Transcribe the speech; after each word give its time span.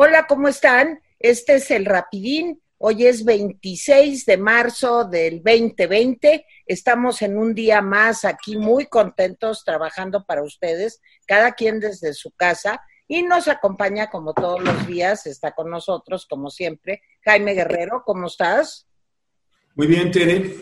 Hola, 0.00 0.28
¿cómo 0.28 0.46
están? 0.46 1.02
Este 1.18 1.56
es 1.56 1.72
el 1.72 1.84
Rapidín. 1.84 2.62
Hoy 2.76 3.04
es 3.04 3.24
26 3.24 4.26
de 4.26 4.36
marzo 4.36 5.04
del 5.04 5.42
2020. 5.42 6.46
Estamos 6.66 7.20
en 7.20 7.36
un 7.36 7.52
día 7.52 7.82
más 7.82 8.24
aquí 8.24 8.56
muy 8.56 8.86
contentos 8.86 9.64
trabajando 9.64 10.24
para 10.24 10.44
ustedes, 10.44 11.00
cada 11.26 11.50
quien 11.50 11.80
desde 11.80 12.14
su 12.14 12.30
casa. 12.30 12.80
Y 13.08 13.24
nos 13.24 13.48
acompaña 13.48 14.08
como 14.08 14.34
todos 14.34 14.60
los 14.60 14.86
días, 14.86 15.26
está 15.26 15.52
con 15.52 15.68
nosotros 15.68 16.26
como 16.26 16.48
siempre, 16.48 17.02
Jaime 17.22 17.54
Guerrero, 17.54 18.04
¿cómo 18.06 18.28
estás? 18.28 18.86
Muy 19.74 19.88
bien, 19.88 20.12
Tere. 20.12 20.58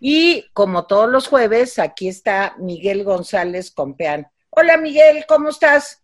Y 0.00 0.44
como 0.52 0.86
todos 0.86 1.08
los 1.08 1.28
jueves, 1.28 1.78
aquí 1.78 2.08
está 2.08 2.56
Miguel 2.58 3.04
González 3.04 3.70
Compeán. 3.70 4.30
Hola 4.50 4.76
Miguel, 4.76 5.24
¿cómo 5.26 5.48
estás? 5.48 6.02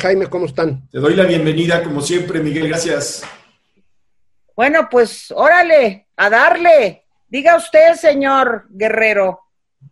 Jaime, 0.00 0.26
¿cómo 0.26 0.44
están? 0.46 0.86
Te 0.90 0.98
doy 0.98 1.14
la 1.14 1.24
bienvenida, 1.24 1.82
como 1.82 2.02
siempre, 2.02 2.40
Miguel, 2.40 2.68
gracias. 2.68 3.22
Bueno, 4.54 4.86
pues 4.90 5.30
órale, 5.34 6.08
a 6.14 6.28
darle. 6.28 7.06
Diga 7.26 7.56
usted, 7.56 7.94
señor 7.94 8.66
Guerrero. 8.68 9.40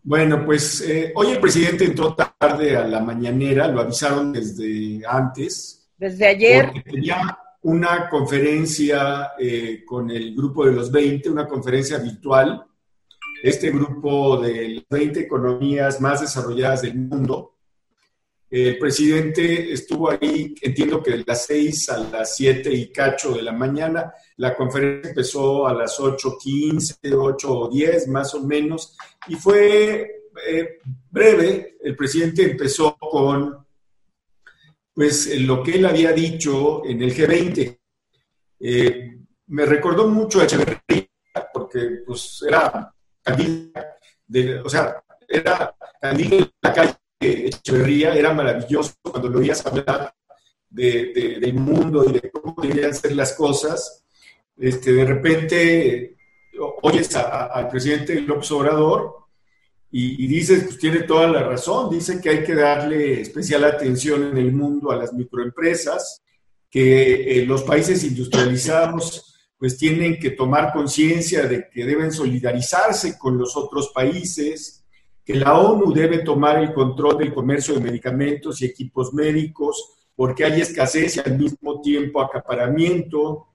Bueno, 0.03 0.45
pues 0.45 0.83
eh, 0.83 1.13
hoy 1.15 1.31
el 1.31 1.41
presidente 1.41 1.85
entró 1.85 2.15
tarde 2.15 2.77
a 2.77 2.87
la 2.87 3.01
mañanera, 3.01 3.69
lo 3.69 3.81
avisaron 3.81 4.33
desde 4.33 5.01
antes. 5.09 5.89
Desde 5.97 6.27
ayer. 6.27 6.67
Porque 6.67 6.91
tenía 6.91 7.39
una 7.63 8.07
conferencia 8.11 9.33
eh, 9.39 9.83
con 9.87 10.11
el 10.11 10.37
grupo 10.37 10.67
de 10.67 10.73
los 10.73 10.93
20, 10.93 11.31
una 11.31 11.47
conferencia 11.47 11.97
virtual. 11.99 12.67
Este 13.43 13.71
grupo 13.71 14.43
de 14.43 14.69
las 14.69 14.85
20 14.91 15.21
economías 15.21 16.03
más 16.03 16.21
desarrolladas 16.21 16.83
del 16.83 16.97
mundo. 16.97 17.55
El 18.51 18.79
presidente 18.79 19.73
estuvo 19.73 20.11
ahí, 20.11 20.57
entiendo 20.61 21.01
que 21.01 21.13
de 21.13 21.25
las 21.25 21.47
6 21.47 21.89
a 21.91 21.99
las 21.99 22.35
7 22.35 22.73
y 22.73 22.91
cacho 22.91 23.33
de 23.33 23.43
la 23.43 23.53
mañana. 23.53 24.13
La 24.39 24.57
conferencia 24.57 25.11
empezó 25.11 25.69
a 25.69 25.75
las 25.75 26.01
8.15, 26.01 26.99
8.10 27.01 28.09
más 28.09 28.35
o 28.35 28.45
menos, 28.45 28.97
y 29.29 29.37
fue 29.37 30.25
eh, 30.49 30.79
breve. 31.11 31.77
El 31.81 31.95
presidente 31.95 32.43
empezó 32.51 32.97
con 32.99 33.65
pues 34.93 35.41
lo 35.41 35.63
que 35.63 35.77
él 35.77 35.87
había 35.87 36.13
dicho 36.13 36.85
en 36.85 37.03
el 37.03 37.15
G20. 37.15 37.79
Eh, 38.59 39.19
me 39.47 39.65
recordó 39.65 40.09
mucho 40.09 40.41
a 40.41 40.45
Echeverría, 40.45 41.07
porque 41.55 42.03
pues 42.05 42.45
era 42.47 42.93
de, 44.27 44.59
o 44.59 44.69
sea, 44.69 45.03
era 45.29 45.75
de 46.03 46.51
la 46.61 46.73
calle 46.73 47.00
Echeverría, 47.21 48.15
era 48.15 48.33
maravilloso 48.33 48.95
cuando 49.03 49.29
lo 49.29 49.41
oías 49.41 49.65
hablar 49.67 50.15
de, 50.71 51.39
del 51.39 51.55
mundo 51.55 52.05
y 52.09 52.13
de 52.13 52.31
cómo 52.31 52.55
deberían 52.61 52.95
ser 52.95 53.13
las 53.13 53.35
cosas. 53.35 54.05
Este, 54.57 54.93
de 54.93 55.05
repente 55.05 56.17
oyes 56.83 57.15
al 57.15 57.69
presidente 57.69 58.21
López 58.21 58.51
Obrador 58.53 59.17
y, 59.91 60.25
y 60.25 60.29
dices, 60.29 60.65
pues 60.65 60.79
tiene 60.79 61.03
toda 61.03 61.27
la 61.29 61.43
razón, 61.43 61.91
dice 61.91 62.21
que 62.21 62.31
hay 62.31 62.45
que 62.45 62.55
darle 62.55 63.21
especial 63.21 63.65
atención 63.65 64.29
en 64.29 64.39
el 64.39 64.53
mundo 64.53 64.91
a 64.91 64.97
las 64.97 65.13
microempresas, 65.13 66.23
que 66.71 67.41
eh, 67.41 67.45
los 67.45 67.65
países 67.65 68.05
industrializados 68.05 69.27
pues 69.59 69.77
tienen 69.77 70.19
que 70.19 70.31
tomar 70.31 70.73
conciencia 70.73 71.43
de 71.43 71.69
que 71.69 71.85
deben 71.85 72.13
solidarizarse 72.13 73.19
con 73.19 73.37
los 73.37 73.57
otros 73.57 73.91
países, 73.93 74.80
que 75.31 75.39
la 75.39 75.59
ONU 75.59 75.93
debe 75.93 76.19
tomar 76.19 76.63
el 76.63 76.73
control 76.73 77.19
del 77.19 77.33
comercio 77.33 77.75
de 77.75 77.81
medicamentos 77.81 78.61
y 78.61 78.67
equipos 78.67 79.13
médicos, 79.13 79.97
porque 80.17 80.45
hay 80.45 80.61
escasez 80.61 81.17
y 81.17 81.21
al 81.21 81.39
mismo 81.39 81.81
tiempo 81.81 82.21
acaparamiento, 82.21 83.47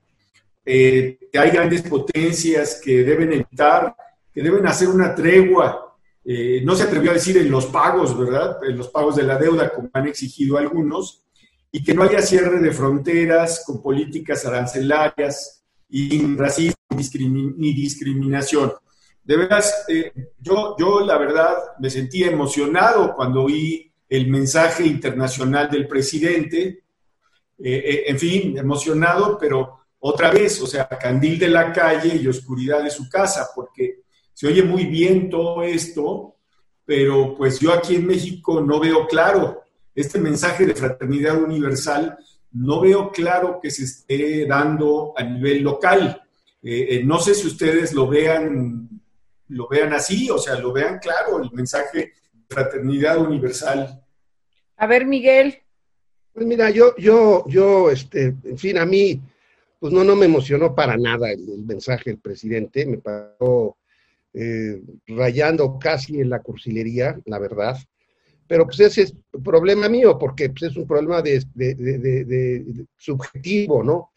eh, 0.66 1.18
que 1.32 1.40
hay 1.40 1.52
grandes 1.52 1.82
potencias 1.84 2.82
que 2.84 3.04
deben 3.04 3.34
evitar, 3.34 3.96
que 4.34 4.42
deben 4.42 4.66
hacer 4.68 4.90
una 4.90 5.14
tregua 5.14 5.86
eh, 6.28 6.62
no 6.66 6.76
se 6.76 6.84
atrevió 6.84 7.12
a 7.12 7.14
decir 7.14 7.38
en 7.38 7.52
los 7.52 7.68
pagos, 7.68 8.18
¿verdad? 8.18 8.58
En 8.68 8.76
los 8.76 8.88
pagos 8.88 9.16
de 9.16 9.22
la 9.22 9.38
deuda, 9.38 9.72
como 9.72 9.92
han 9.94 10.08
exigido 10.08 10.58
algunos, 10.58 11.24
y 11.72 11.84
que 11.84 11.94
no 11.94 12.02
haya 12.02 12.22
cierre 12.24 12.60
de 12.60 12.72
fronteras 12.72 13.64
con 13.64 13.80
políticas 13.80 14.44
arancelarias 14.46 15.64
y 15.88 16.36
racismo 16.36 16.74
ni 16.90 17.74
discriminación. 17.74 18.74
De 19.26 19.36
veras, 19.36 19.86
eh, 19.90 20.14
yo, 20.40 20.76
yo 20.80 21.02
la 21.02 21.18
verdad 21.18 21.54
me 21.80 21.90
sentí 21.90 22.24
emocionado 22.24 23.14
cuando 23.14 23.44
oí 23.44 23.92
el 24.08 24.28
mensaje 24.30 24.86
internacional 24.86 25.70
del 25.70 25.88
presidente. 25.88 26.84
Eh, 27.58 28.04
en 28.08 28.20
fin, 28.20 28.58
emocionado, 28.58 29.38
pero 29.38 29.80
otra 30.00 30.32
vez, 30.32 30.62
o 30.62 30.68
sea, 30.68 30.88
candil 30.88 31.40
de 31.40 31.50
la 31.50 31.74
calle 31.74 32.16
y 32.16 32.28
oscuridad 32.28 32.84
de 32.84 32.92
su 32.92 33.10
casa, 33.10 33.50
porque 33.56 34.04
se 34.34 34.48
oye 34.48 34.62
muy 34.62 34.86
bien 34.86 35.30
todo 35.30 35.64
esto, 35.64 36.36
pero 36.86 37.36
pues 37.36 37.60
yo 37.60 37.74
aquí 37.74 37.96
en 37.96 38.06
México 38.06 38.62
no 38.62 38.80
veo 38.80 39.08
claro 39.08 39.64
este 39.96 40.20
mensaje 40.20 40.66
de 40.66 40.76
fraternidad 40.76 41.42
universal, 41.42 42.18
no 42.52 42.82
veo 42.82 43.12
claro 43.12 43.60
que 43.62 43.72
se 43.72 43.86
esté 43.86 44.46
dando 44.46 45.14
a 45.18 45.24
nivel 45.24 45.64
local. 45.64 46.22
Eh, 46.62 46.88
eh, 46.90 47.04
no 47.04 47.20
sé 47.20 47.34
si 47.34 47.48
ustedes 47.48 47.94
lo 47.94 48.08
vean, 48.08 48.85
lo 49.50 49.68
vean 49.68 49.94
así, 49.94 50.30
o 50.30 50.38
sea, 50.38 50.60
lo 50.60 50.74
vean 50.74 51.00
claro, 51.00 51.42
el 51.42 51.52
mensaje 51.52 52.14
de 52.34 52.46
fraternidad 52.50 53.20
universal. 53.20 54.04
A 54.78 54.88
ver, 54.88 55.06
Miguel. 55.06 55.60
Pues 56.34 56.46
mira, 56.46 56.70
yo, 56.70 56.96
yo, 56.98 57.46
yo, 57.48 57.90
este, 57.90 58.36
en 58.44 58.58
fin, 58.58 58.78
a 58.78 58.86
mí, 58.86 59.22
pues 59.80 59.94
no, 59.94 60.04
no 60.04 60.16
me 60.16 60.26
emocionó 60.26 60.76
para 60.76 60.98
nada 60.98 61.32
el, 61.32 61.48
el 61.50 61.66
mensaje 61.66 62.10
del 62.10 62.20
presidente, 62.20 62.86
me 62.86 62.98
pareció 62.98 63.78
eh, 64.38 64.82
rayando 65.08 65.80
casi 65.80 66.20
en 66.20 66.30
la 66.30 66.42
cursilería, 66.42 67.18
la 67.24 67.40
verdad. 67.40 67.78
Pero 68.46 68.66
pues 68.66 68.82
ese 68.82 69.04
es 69.04 69.16
problema 69.42 69.88
mío, 69.88 70.18
porque 70.20 70.50
pues, 70.50 70.64
es 70.64 70.76
un 70.78 70.86
problema 70.86 71.22
de, 71.22 71.42
subjetivo, 72.98 73.82
¿no? 73.82 74.12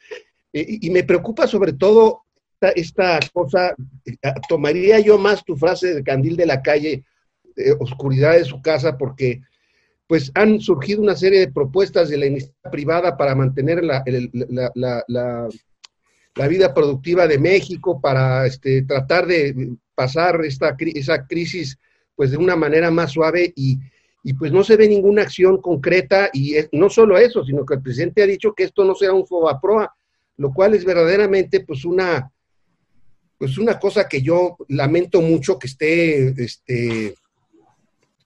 Eh, 0.53 0.79
y 0.81 0.91
me 0.91 1.05
preocupa 1.05 1.47
sobre 1.47 1.75
todo 1.75 2.25
esta, 2.61 3.21
cosa, 3.33 3.75
eh, 4.05 4.17
tomaría 4.49 5.01
yo 5.01 5.19
más 5.19 5.45
tu 5.45 5.57
frase 5.57 5.95
de 5.95 6.03
candil 6.03 6.37
de 6.37 6.47
la 6.47 6.63
calle, 6.63 7.05
oscuridad 7.81 8.35
de 8.35 8.45
su 8.45 8.63
casa, 8.63 8.97
porque 8.97 9.41
pues 10.07 10.33
han 10.35 10.61
surgido 10.61 11.03
una 11.03 11.15
serie 11.15 11.41
de 11.41 11.53
propuestas 11.53 12.09
de 12.09 12.17
la 12.17 12.27
iniciativa 12.27 12.71
privada 12.71 13.17
para 13.17 13.35
mantener 13.35 13.85
la, 13.85 14.03
la, 14.75 15.05
la, 15.07 16.49
vida 16.49 16.73
productiva 16.73 17.27
de 17.27 17.39
México, 17.39 18.01
para 18.01 18.47
este, 18.47 18.83
tratar 18.83 19.27
de 19.27 19.77
pasar 19.95 20.41
esta, 20.45 20.77
esa 20.95 21.27
crisis 21.27 21.79
pues 22.15 22.31
de 22.31 22.37
una 22.39 22.57
manera 22.57 22.91
más 22.91 23.13
suave 23.13 23.53
y, 23.55 23.79
y 24.23 24.33
pues 24.33 24.51
no 24.51 24.65
se 24.65 24.77
ve 24.77 24.89
ninguna 24.89 25.23
acción 25.23 25.61
concreta 25.61 26.31
y 26.33 26.55
no 26.73 26.89
solo 26.89 27.19
eso, 27.19 27.45
sino 27.45 27.67
que 27.67 27.75
el 27.75 27.83
presidente 27.83 28.23
ha 28.23 28.27
dicho 28.27 28.55
que 28.55 28.65
esto 28.65 28.85
no 28.85 28.95
sea 28.95 29.13
un 29.13 29.27
FOBAPROA, 29.27 29.95
lo 30.39 30.53
cual 30.55 30.75
es 30.75 30.85
verdaderamente 30.85 31.61
pues 31.61 31.85
una 31.85 32.31
pues 33.39 33.57
una 33.57 33.79
cosa 33.79 34.09
que 34.09 34.21
yo 34.21 34.57
lamento 34.69 35.21
mucho 35.21 35.59
que 35.59 35.69
esté 35.69 36.29
este 36.43 37.15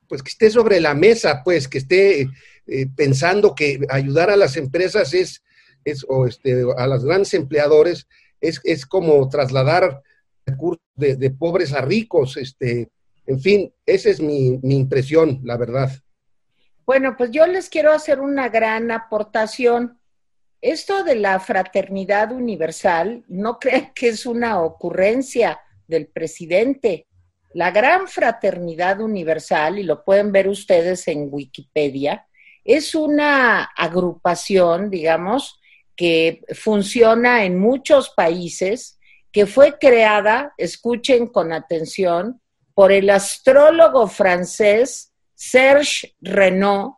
pues 0.09 0.23
que 0.23 0.31
esté 0.31 0.51
sobre 0.51 0.81
la 0.81 0.95
mesa, 0.95 1.43
pues 1.43 1.69
que 1.69 1.79
esté 1.79 2.29
eh, 2.67 2.87
pensando 2.95 3.55
que 3.55 3.81
ayudar 3.89 4.29
a 4.31 4.37
las 4.37 4.57
empresas 4.57 5.15
es, 5.15 5.43
es 5.85 6.05
o 6.07 6.27
este, 6.27 6.65
a 6.77 6.87
los 6.87 7.05
grandes 7.05 7.33
empleadores 7.35 8.07
es, 8.41 8.61
es 8.65 8.85
como 8.85 9.27
trasladar 9.29 10.03
recursos 10.45 10.85
de, 10.97 11.31
pobres 11.31 11.73
a 11.73 11.81
ricos, 11.81 12.37
este, 12.37 12.91
en 13.27 13.41
fin, 13.41 13.73
esa 13.87 14.11
es 14.11 14.21
mi, 14.21 14.59
mi 14.63 14.77
impresión, 14.77 15.41
la 15.45 15.57
verdad. 15.57 15.91
Bueno, 16.85 17.17
pues 17.17 17.31
yo 17.31 17.47
les 17.47 17.69
quiero 17.69 17.93
hacer 17.93 18.21
una 18.21 18.49
gran 18.49 18.91
aportación. 18.91 19.99
Esto 20.63 21.03
de 21.03 21.17
la 21.17 21.41
fraternidad 21.41 22.31
universal, 22.31 23.25
no 23.27 23.59
crean 23.61 23.93
que 23.95 24.09
es 24.09 24.25
una 24.25 24.63
ocurrencia 24.63 25.61
del 25.87 26.07
presidente. 26.07 27.09
La 27.53 27.71
gran 27.71 28.09
fraternidad 28.09 29.01
universal, 29.01 29.79
y 29.79 29.83
lo 29.83 30.05
pueden 30.05 30.33
ver 30.33 30.49
ustedes 30.49 31.07
en 31.09 31.29
Wikipedia, 31.31 32.27
es 32.65 32.95
una 32.95 33.65
agrupación, 33.65 34.89
digamos, 34.89 35.61
que 35.97 36.43
funciona 36.55 37.45
en 37.45 37.59
muchos 37.59 38.11
países 38.11 38.99
que 39.33 39.47
fue 39.47 39.79
creada, 39.79 40.55
escuchen 40.57 41.27
con 41.27 41.53
atención, 41.53 42.41
por 42.75 42.93
el 42.93 43.11
astrólogo 43.11 44.07
francés 44.07 45.13
Serge 45.35 46.15
Renaud, 46.21 46.93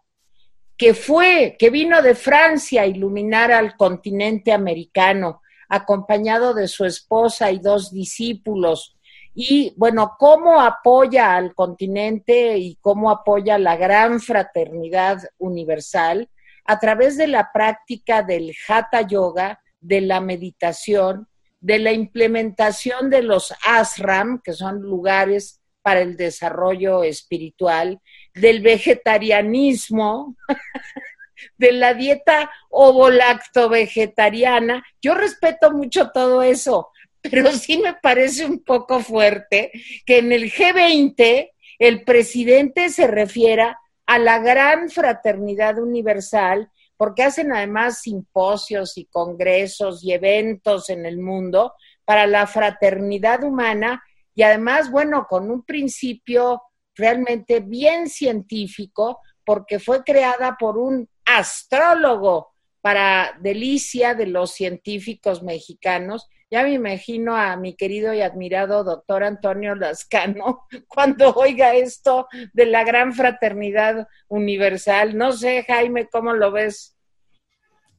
que 0.77 0.95
fue, 0.95 1.57
que 1.59 1.71
vino 1.71 2.03
de 2.03 2.15
Francia 2.15 2.83
a 2.83 2.87
iluminar 2.87 3.53
al 3.53 3.77
continente 3.77 4.53
americano, 4.53 5.41
acompañado 5.69 6.55
de 6.55 6.69
su 6.69 6.85
esposa 6.85 7.51
y 7.51 7.59
dos 7.59 7.91
discípulos. 7.93 8.97
Y 9.35 9.75
bueno, 9.77 10.15
cómo 10.19 10.61
apoya 10.61 11.35
al 11.35 11.55
continente 11.55 12.59
y 12.59 12.77
cómo 12.77 13.11
apoya 13.11 13.59
la 13.59 13.77
gran 13.77 14.21
fraternidad 14.21 15.19
universal, 15.39 16.29
a 16.65 16.79
través 16.79 17.17
de 17.17 17.27
la 17.27 17.51
práctica 17.53 18.23
del 18.23 18.53
hatha 18.69 19.03
yoga, 19.03 19.61
de 19.81 20.01
la 20.01 20.21
meditación, 20.21 21.29
de 21.61 21.79
la 21.79 21.93
implementación 21.93 23.11
de 23.11 23.23
los 23.23 23.55
ashram, 23.67 24.41
que 24.43 24.53
son 24.53 24.81
lugares 24.81 25.61
para 25.85 26.01
el 26.01 26.17
desarrollo 26.17 27.05
espiritual, 27.05 28.01
del 28.33 28.63
vegetarianismo, 28.63 30.35
de 31.59 31.73
la 31.73 31.93
dieta 31.93 32.51
ovo-lacto-vegetariana. 32.71 34.83
Yo 35.03 35.15
respeto 35.15 35.73
mucho 35.73 36.11
todo 36.11 36.43
eso, 36.43 36.89
pero 37.21 37.53
sí 37.53 37.77
me 37.77 37.93
parece 37.93 38.47
un 38.47 38.65
poco 38.65 39.01
fuerte 39.01 39.73
que 40.07 40.21
en 40.21 40.33
el 40.33 40.51
G20 40.51 41.51
el 41.79 42.05
presidente 42.05 42.89
se 42.89 43.07
refiera 43.07 43.79
a 44.07 44.19
la 44.19 44.39
gran 44.39 44.89
fraternidad 44.89 45.79
universal, 45.79 46.71
porque 46.97 47.25
hacen 47.25 47.53
además 47.53 48.01
simposios 48.01 48.97
y 48.97 49.05
congresos 49.05 50.03
y 50.03 50.15
eventos 50.15 50.89
en 50.89 51.05
el 51.05 51.19
mundo 51.19 51.75
para 52.07 52.27
la 52.27 52.47
fraternidad 52.47 53.45
humana 53.45 54.03
y 54.35 54.43
además, 54.43 54.91
bueno, 54.91 55.27
con 55.29 55.51
un 55.51 55.63
principio 55.63 56.63
realmente 56.95 57.61
bien 57.61 58.09
científico, 58.09 59.21
porque 59.45 59.79
fue 59.79 60.03
creada 60.03 60.57
por 60.59 60.79
un 60.79 61.09
astrólogo 61.25 62.55
para 62.81 63.37
delicia 63.41 64.15
de 64.15 64.27
los 64.27 64.53
científicos 64.53 65.43
mexicanos. 65.43 66.29
Ya 66.51 66.63
me 66.63 66.73
imagino 66.73 67.37
a 67.37 67.57
mi 67.57 67.75
querido 67.75 68.13
y 68.13 68.21
admirado 68.21 68.85
doctor 68.85 69.25
Antonio 69.25 69.75
Lascano 69.75 70.67
cuando 70.89 71.33
oiga 71.33 71.75
esto 71.75 72.29
de 72.53 72.67
la 72.67 72.85
gran 72.85 73.15
fraternidad 73.15 74.07
universal. 74.29 75.17
No 75.17 75.33
sé, 75.33 75.65
Jaime, 75.67 76.09
¿cómo 76.09 76.35
lo 76.35 76.53
ves? 76.53 76.95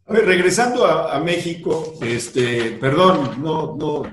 A 0.08 0.14
ver, 0.14 0.26
regresando 0.26 0.86
a, 0.86 1.20
México, 1.20 1.96
este, 2.02 2.78
perdón, 2.80 3.42
no, 3.42 3.76
no, 3.76 4.04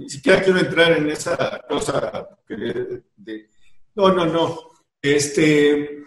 ni 0.00 0.08
siquiera 0.08 0.42
quiero 0.42 0.58
entrar 0.58 0.92
en 0.92 1.10
esa 1.10 1.60
cosa 1.68 2.26
de, 2.48 3.48
no, 3.94 4.12
no, 4.12 4.24
no. 4.24 4.58
Este, 5.02 6.04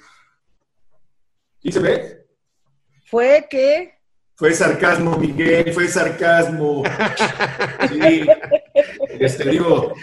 ¿y 1.61 1.71
se 1.71 1.79
ve? 1.79 2.25
¿Fue 3.05 3.45
qué? 3.47 3.93
Fue 4.33 4.51
sarcasmo, 4.51 5.15
Miguel, 5.17 5.71
fue 5.73 5.87
sarcasmo. 5.87 6.83
Sí, 7.89 8.25
este, 9.19 9.49
digo, 9.49 9.93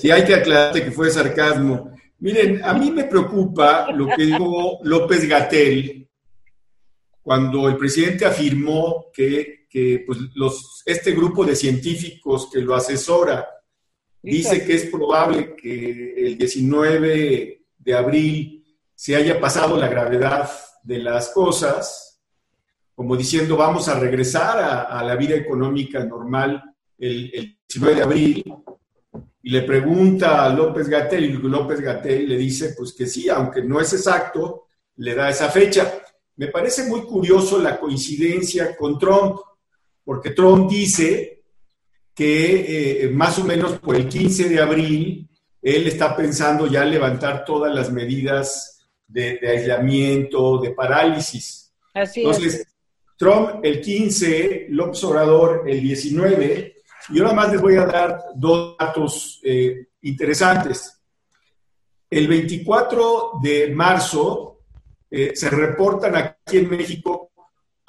sí 0.00 0.10
hay 0.10 0.24
que 0.24 0.34
aclararte 0.34 0.82
que 0.82 0.90
fue 0.90 1.10
sarcasmo. 1.10 1.92
Miren, 2.18 2.64
a 2.64 2.74
mí 2.74 2.90
me 2.90 3.04
preocupa 3.04 3.92
lo 3.92 4.08
que 4.08 4.24
dijo 4.24 4.80
López 4.82 5.28
Gatel 5.28 6.08
cuando 7.22 7.68
el 7.68 7.76
presidente 7.76 8.24
afirmó 8.24 9.06
que, 9.12 9.57
pues, 10.06 10.18
los, 10.34 10.82
este 10.86 11.12
grupo 11.12 11.44
de 11.44 11.56
científicos 11.56 12.48
que 12.52 12.60
lo 12.60 12.74
asesora 12.74 13.48
dice 14.22 14.64
que 14.64 14.74
es 14.74 14.86
probable 14.86 15.54
que 15.54 16.14
el 16.26 16.38
19 16.38 17.62
de 17.78 17.94
abril 17.94 18.64
se 18.94 19.14
haya 19.14 19.40
pasado 19.40 19.76
la 19.76 19.88
gravedad 19.88 20.50
de 20.82 20.98
las 20.98 21.30
cosas 21.30 22.08
como 22.98 23.16
diciendo 23.16 23.56
vamos 23.56 23.86
a 23.86 23.96
regresar 23.96 24.58
a, 24.90 25.04
la 25.04 25.14
vida 25.14 25.36
económica 25.36 26.04
normal 26.04 26.74
el, 26.98 27.56
19 27.68 27.94
de 27.94 28.02
abril, 28.02 28.54
y 29.40 29.50
le 29.50 29.62
pregunta 29.62 30.44
a 30.44 30.52
López 30.52 30.88
Gatel, 30.88 31.26
y 31.26 31.32
López 31.34 31.80
Gatel 31.80 32.28
le 32.28 32.36
dice 32.36 32.74
pues 32.76 32.92
que 32.94 33.06
sí, 33.06 33.28
aunque 33.28 33.62
no 33.62 33.80
es 33.80 33.92
exacto, 33.92 34.64
le 34.96 35.14
da 35.14 35.30
esa 35.30 35.48
fecha. 35.48 36.02
Me 36.34 36.48
parece 36.48 36.88
muy 36.88 37.02
curioso 37.02 37.60
la 37.60 37.78
coincidencia 37.78 38.76
con 38.76 38.98
Trump, 38.98 39.38
porque 40.08 40.30
Trump 40.30 40.70
dice 40.70 41.42
que 42.14 43.02
eh, 43.04 43.10
más 43.10 43.38
o 43.40 43.44
menos 43.44 43.78
por 43.78 43.94
el 43.94 44.08
15 44.08 44.48
de 44.48 44.58
abril 44.58 45.28
él 45.60 45.86
está 45.86 46.16
pensando 46.16 46.66
ya 46.66 46.82
levantar 46.82 47.44
todas 47.44 47.74
las 47.74 47.92
medidas 47.92 48.88
de, 49.06 49.38
aislamiento, 49.46 50.62
de 50.62 50.70
parálisis. 50.70 51.74
Así 51.92 52.22
Entonces, 52.22 52.66
Trump 53.18 53.60
el 53.62 53.82
15, 53.82 54.68
López 54.70 55.04
Obrador 55.04 55.64
el 55.68 55.82
19. 55.82 56.76
Y 57.10 57.14
yo 57.14 57.24
nada 57.24 57.34
más 57.34 57.52
les 57.52 57.60
voy 57.60 57.76
a 57.76 57.84
dar 57.84 58.18
dos 58.34 58.78
datos 58.78 59.40
eh, 59.44 59.88
interesantes. 60.00 61.02
El 62.08 62.28
24 62.28 63.32
de 63.42 63.74
marzo 63.74 64.62
eh, 65.10 65.32
se 65.34 65.50
reportan 65.50 66.16
aquí 66.16 66.56
en 66.56 66.70
México 66.70 67.27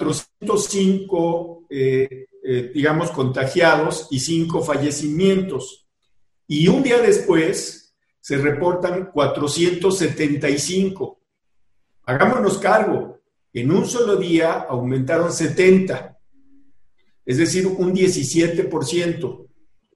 405, 0.00 1.66
eh, 1.68 2.26
digamos, 2.74 3.10
contagiados 3.10 4.08
y 4.10 4.18
5 4.18 4.62
fallecimientos. 4.62 5.86
Y 6.46 6.68
un 6.68 6.82
día 6.82 6.98
después 6.98 7.94
se 8.20 8.38
reportan 8.38 9.10
475. 9.12 11.20
Hagámonos 12.04 12.58
cargo, 12.58 13.18
en 13.52 13.72
un 13.72 13.86
solo 13.86 14.16
día 14.16 14.66
aumentaron 14.68 15.32
70, 15.32 16.18
es 17.26 17.38
decir, 17.38 17.66
un 17.66 17.94
17% 17.94 19.46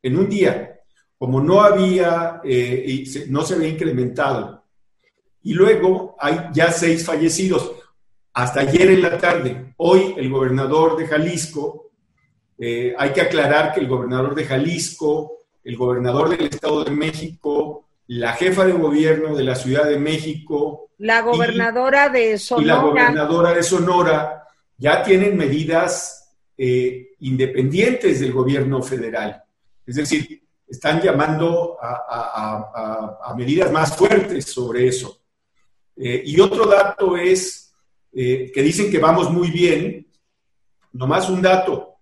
en 0.03 0.19
un 0.19 0.29
día, 0.29 0.81
como 1.17 1.41
no 1.41 1.63
había, 1.63 2.41
eh, 2.45 3.05
no 3.29 3.45
se 3.45 3.55
había 3.55 3.69
incrementado. 3.69 4.65
Y 5.43 5.55
luego 5.55 6.17
hay 6.19 6.49
ya 6.53 6.71
seis 6.71 7.05
fallecidos. 7.05 7.73
Hasta 8.35 8.61
ayer 8.61 8.91
en 8.91 9.03
la 9.03 9.17
tarde, 9.17 9.75
hoy 9.77 10.13
el 10.17 10.29
gobernador 10.29 10.97
de 10.97 11.07
Jalisco, 11.07 11.93
eh, 12.59 12.93
hay 12.99 13.11
que 13.11 13.21
aclarar 13.21 13.73
que 13.73 13.79
el 13.79 13.87
gobernador 13.87 14.35
de 14.35 14.45
Jalisco, 14.45 15.45
el 15.63 15.77
gobernador 15.77 16.29
del 16.29 16.47
Estado 16.49 16.83
de 16.83 16.91
México, 16.91 17.87
la 18.09 18.33
jefa 18.33 18.67
de 18.67 18.73
gobierno 18.73 19.37
de 19.37 19.45
la 19.45 19.55
Ciudad 19.55 19.85
de 19.85 19.99
México, 19.99 20.91
la 20.99 21.21
gobernadora 21.21 22.09
de 22.09 22.37
Sonora. 22.37 22.65
Y 22.65 22.67
la 22.67 22.83
gobernadora 22.83 23.55
de 23.55 23.63
Sonora 23.63 24.49
ya 24.79 25.03
tienen 25.05 25.37
medidas 25.37 26.35
eh, 26.59 27.11
independientes 27.21 28.19
del 28.19 28.33
gobierno 28.33 28.83
federal. 28.83 29.45
Es 29.87 29.95
decir, 29.95 30.43
están 30.67 31.01
llamando 31.01 31.77
a, 31.81 33.33
medidas 33.37 33.71
más 33.71 33.97
fuertes 33.97 34.47
sobre 34.47 34.89
eso. 34.89 35.21
Eh, 35.97 36.23
y 36.25 36.41
otro 36.41 36.67
dato 36.67 37.17
es 37.17 37.64
eh, 38.15 38.51
que 38.53 38.63
dicen 38.63 38.91
que 38.91 38.99
vamos 38.99 39.31
muy 39.31 39.51
bien. 39.51 40.07
Nomás 40.93 41.29
un 41.29 41.43
dato. 41.43 41.97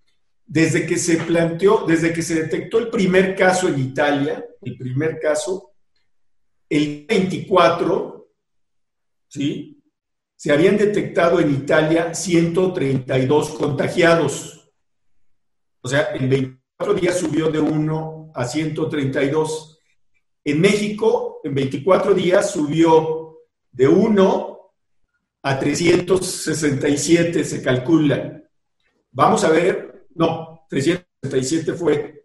Desde 0.44 0.86
que 0.86 0.98
se 0.98 1.16
planteó, 1.16 1.84
desde 1.86 2.12
que 2.12 2.22
se 2.22 2.34
detectó 2.34 2.78
el 2.78 2.88
primer 2.88 3.34
caso 3.34 3.68
en 3.68 3.78
Italia, 3.78 4.44
el 4.60 4.76
primer 4.76 5.18
caso, 5.18 5.72
el 6.68 7.06
24 7.08 8.12
¿sí? 9.32 9.82
Se 10.36 10.52
habían 10.52 10.76
detectado 10.76 11.40
en 11.40 11.50
Italia 11.50 12.14
132 12.14 13.50
contagiados. 13.50 14.70
O 15.80 15.88
sea, 15.88 16.14
en 16.14 16.28
24 16.28 16.94
días 16.94 17.18
subió 17.18 17.50
de 17.50 17.60
1 17.60 18.32
a 18.34 18.44
132. 18.44 19.78
En 20.44 20.60
México, 20.60 21.40
en 21.44 21.54
24 21.54 22.12
días 22.12 22.50
subió 22.50 23.38
de 23.70 23.88
1 23.88 24.51
a 25.42 25.58
367, 25.58 27.44
se 27.44 27.62
calcula. 27.62 28.42
Vamos 29.10 29.44
a 29.44 29.50
ver, 29.50 30.06
no, 30.14 30.66
367 30.68 31.72
fue. 31.74 32.24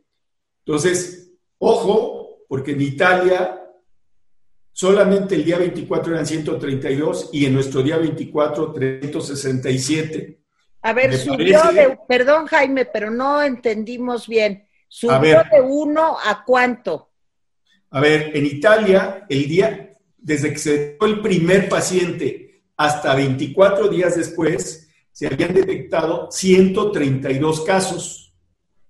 Entonces, 0.66 1.32
ojo, 1.58 2.46
porque 2.48 2.72
en 2.72 2.82
Italia 2.82 3.58
Solamente 4.80 5.34
el 5.34 5.44
día 5.44 5.58
24 5.58 6.14
eran 6.14 6.28
132 6.28 7.32
y 7.34 7.48
en 7.48 7.54
nuestro 7.56 7.82
día 7.82 7.98
24 7.98 8.74
367. 8.74 10.40
A 10.84 10.94
ver, 10.94 11.18
subió 11.18 11.64
de, 11.74 11.98
perdón 12.08 12.46
Jaime, 12.46 12.86
pero 12.86 13.10
no 13.10 13.42
entendimos 13.42 14.28
bien. 14.28 14.68
¿Subió 14.88 15.42
de 15.52 15.62
uno 15.62 16.18
a 16.24 16.44
cuánto? 16.46 17.10
A 17.90 18.00
ver, 18.00 18.38
en 18.38 18.46
Italia, 18.46 19.26
el 19.28 19.48
día, 19.48 19.98
desde 20.16 20.52
que 20.52 20.60
se 20.60 20.78
dio 20.94 21.08
el 21.08 21.22
primer 21.22 21.68
paciente 21.68 22.47
hasta 22.78 23.16
24 23.16 23.90
días 23.90 24.16
después, 24.16 24.88
se 25.12 25.28
habían 25.28 25.54
detectado 25.54 26.30
132 26.32 27.62
casos 27.62 28.36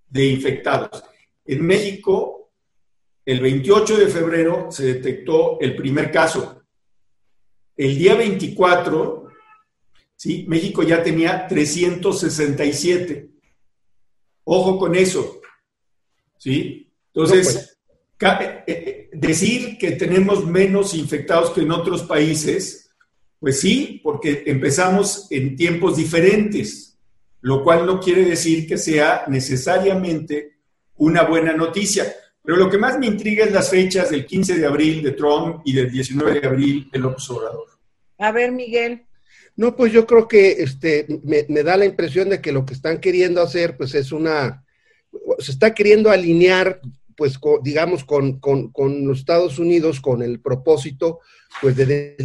de 0.09 0.25
infectados. 0.25 1.03
En 1.45 1.65
México, 1.65 2.51
el 3.25 3.39
28 3.39 3.97
de 3.97 4.07
febrero 4.07 4.67
se 4.69 4.93
detectó 4.93 5.57
el 5.61 5.75
primer 5.75 6.11
caso. 6.11 6.63
El 7.77 7.97
día 7.97 8.15
24, 8.15 9.27
¿sí? 10.15 10.45
México 10.47 10.83
ya 10.83 11.01
tenía 11.01 11.47
367. 11.47 13.29
Ojo 14.43 14.77
con 14.77 14.95
eso. 14.95 15.39
¿Sí? 16.37 16.91
Entonces, 17.13 17.77
pues. 18.19 18.41
eh, 18.41 18.63
eh, 18.67 19.09
decir 19.13 19.77
que 19.77 19.91
tenemos 19.91 20.45
menos 20.45 20.93
infectados 20.93 21.51
que 21.51 21.61
en 21.61 21.71
otros 21.71 22.03
países, 22.03 22.86
Pues 23.39 23.59
sí, 23.59 24.01
porque 24.03 24.43
empezamos 24.47 25.27
en 25.29 25.55
tiempos 25.55 25.97
diferentes, 25.97 26.97
lo 27.41 27.63
cual 27.63 27.85
no 27.85 27.99
quiere 27.99 28.25
decir 28.25 28.67
que 28.67 28.77
sea 28.77 29.25
necesariamente 29.27 30.57
una 30.95 31.23
buena 31.23 31.53
noticia. 31.53 32.05
Pero 32.43 32.57
lo 32.57 32.69
que 32.69 32.77
más 32.77 32.97
me 32.97 33.07
intriga 33.07 33.45
es 33.45 33.51
las 33.51 33.69
fechas 33.69 34.09
del 34.09 34.25
15 34.25 34.57
de 34.57 34.65
abril 34.65 35.03
de 35.03 35.11
Trump 35.11 35.61
y 35.65 35.73
del 35.73 35.91
19 35.91 36.39
de 36.39 36.47
abril 36.47 36.89
de 36.91 36.99
López 36.99 37.29
Obrador. 37.29 37.67
A 38.17 38.31
ver, 38.31 38.51
Miguel. 38.51 39.05
No, 39.57 39.75
pues 39.75 39.91
yo 39.91 40.05
creo 40.05 40.27
que 40.27 40.51
este, 40.51 41.07
me, 41.23 41.63
da 41.63 41.77
la 41.77 41.85
impresión 41.85 42.29
de 42.29 42.39
que 42.39 42.51
lo 42.51 42.65
que 42.65 42.73
están 42.73 42.99
queriendo 42.99 43.41
hacer, 43.41 43.75
pues 43.75 43.95
es 43.95 44.11
una, 44.11 44.63
se 45.39 45.51
está 45.51 45.73
queriendo 45.73 46.11
alinear, 46.11 46.79
pues 47.17 47.39
digamos, 47.63 48.05
con, 48.05 48.39
los 49.03 49.19
Estados 49.19 49.57
Unidos, 49.57 49.99
con 49.99 50.21
el 50.21 50.39
propósito, 50.39 51.19
pues 51.59 51.75
de, 51.75 52.15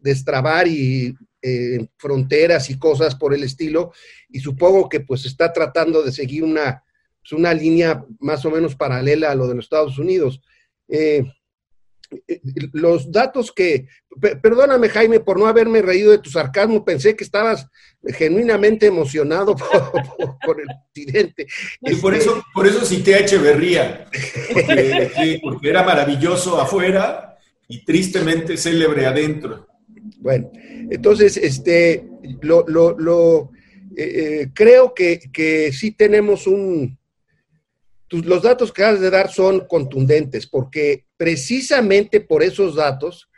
destrabar 0.00 0.66
y 0.66 1.14
eh, 1.40 1.86
fronteras 1.96 2.68
y 2.68 2.78
cosas 2.78 3.14
por 3.14 3.32
el 3.32 3.44
estilo, 3.44 3.92
y 4.28 4.40
supongo 4.40 4.88
que 4.88 5.00
pues 5.00 5.24
está 5.24 5.52
tratando 5.52 6.02
de 6.02 6.10
seguir 6.10 6.42
una, 6.42 6.82
pues, 7.22 7.32
una 7.32 7.54
línea 7.54 8.04
más 8.18 8.44
o 8.44 8.50
menos 8.50 8.74
paralela 8.74 9.30
a 9.30 9.36
lo 9.36 9.46
de 9.46 9.54
los 9.54 9.66
Estados 9.66 9.98
Unidos. 9.98 10.42
Eh, 10.88 11.24
los 12.72 13.10
datos 13.10 13.52
que, 13.52 13.86
perdóname 14.42 14.88
Jaime 14.88 15.20
por 15.20 15.38
no 15.38 15.46
haberme 15.46 15.82
reído 15.82 16.10
de 16.10 16.18
tu 16.18 16.30
sarcasmo, 16.30 16.84
pensé 16.84 17.14
que 17.14 17.24
estabas 17.24 17.66
genuinamente 18.02 18.86
emocionado 18.86 19.54
por, 20.44 20.60
el 20.60 20.68
presidente. 20.92 21.46
Y 21.82 21.94
por 21.96 22.14
este, 22.14 22.30
eso, 22.30 22.44
por 22.52 22.66
eso 22.66 22.84
cité 22.84 23.14
a 23.14 23.18
Echeverría, 23.18 24.06
porque, 24.52 25.40
porque, 25.42 25.68
era 25.68 25.82
maravilloso 25.82 26.60
afuera 26.60 27.38
y 27.68 27.84
tristemente 27.84 28.56
célebre 28.56 29.06
adentro. 29.06 29.66
Bueno, 30.18 30.50
entonces, 30.90 31.36
este, 31.36 32.04
lo, 32.42 32.64
lo, 32.66 32.98
lo 32.98 33.50
eh, 33.96 34.42
eh, 34.42 34.50
creo 34.52 34.94
que, 34.94 35.20
que 35.32 35.72
sí 35.72 35.92
tenemos 35.92 36.46
un, 36.46 36.98
los 38.10 38.42
datos 38.42 38.72
que 38.72 38.84
has 38.84 39.00
de 39.00 39.10
dar 39.10 39.30
son 39.30 39.66
contundentes, 39.66 40.46
porque 40.46 41.06
precisamente 41.16 42.20
por 42.20 42.42
esos 42.42 42.74
datos 42.74 43.28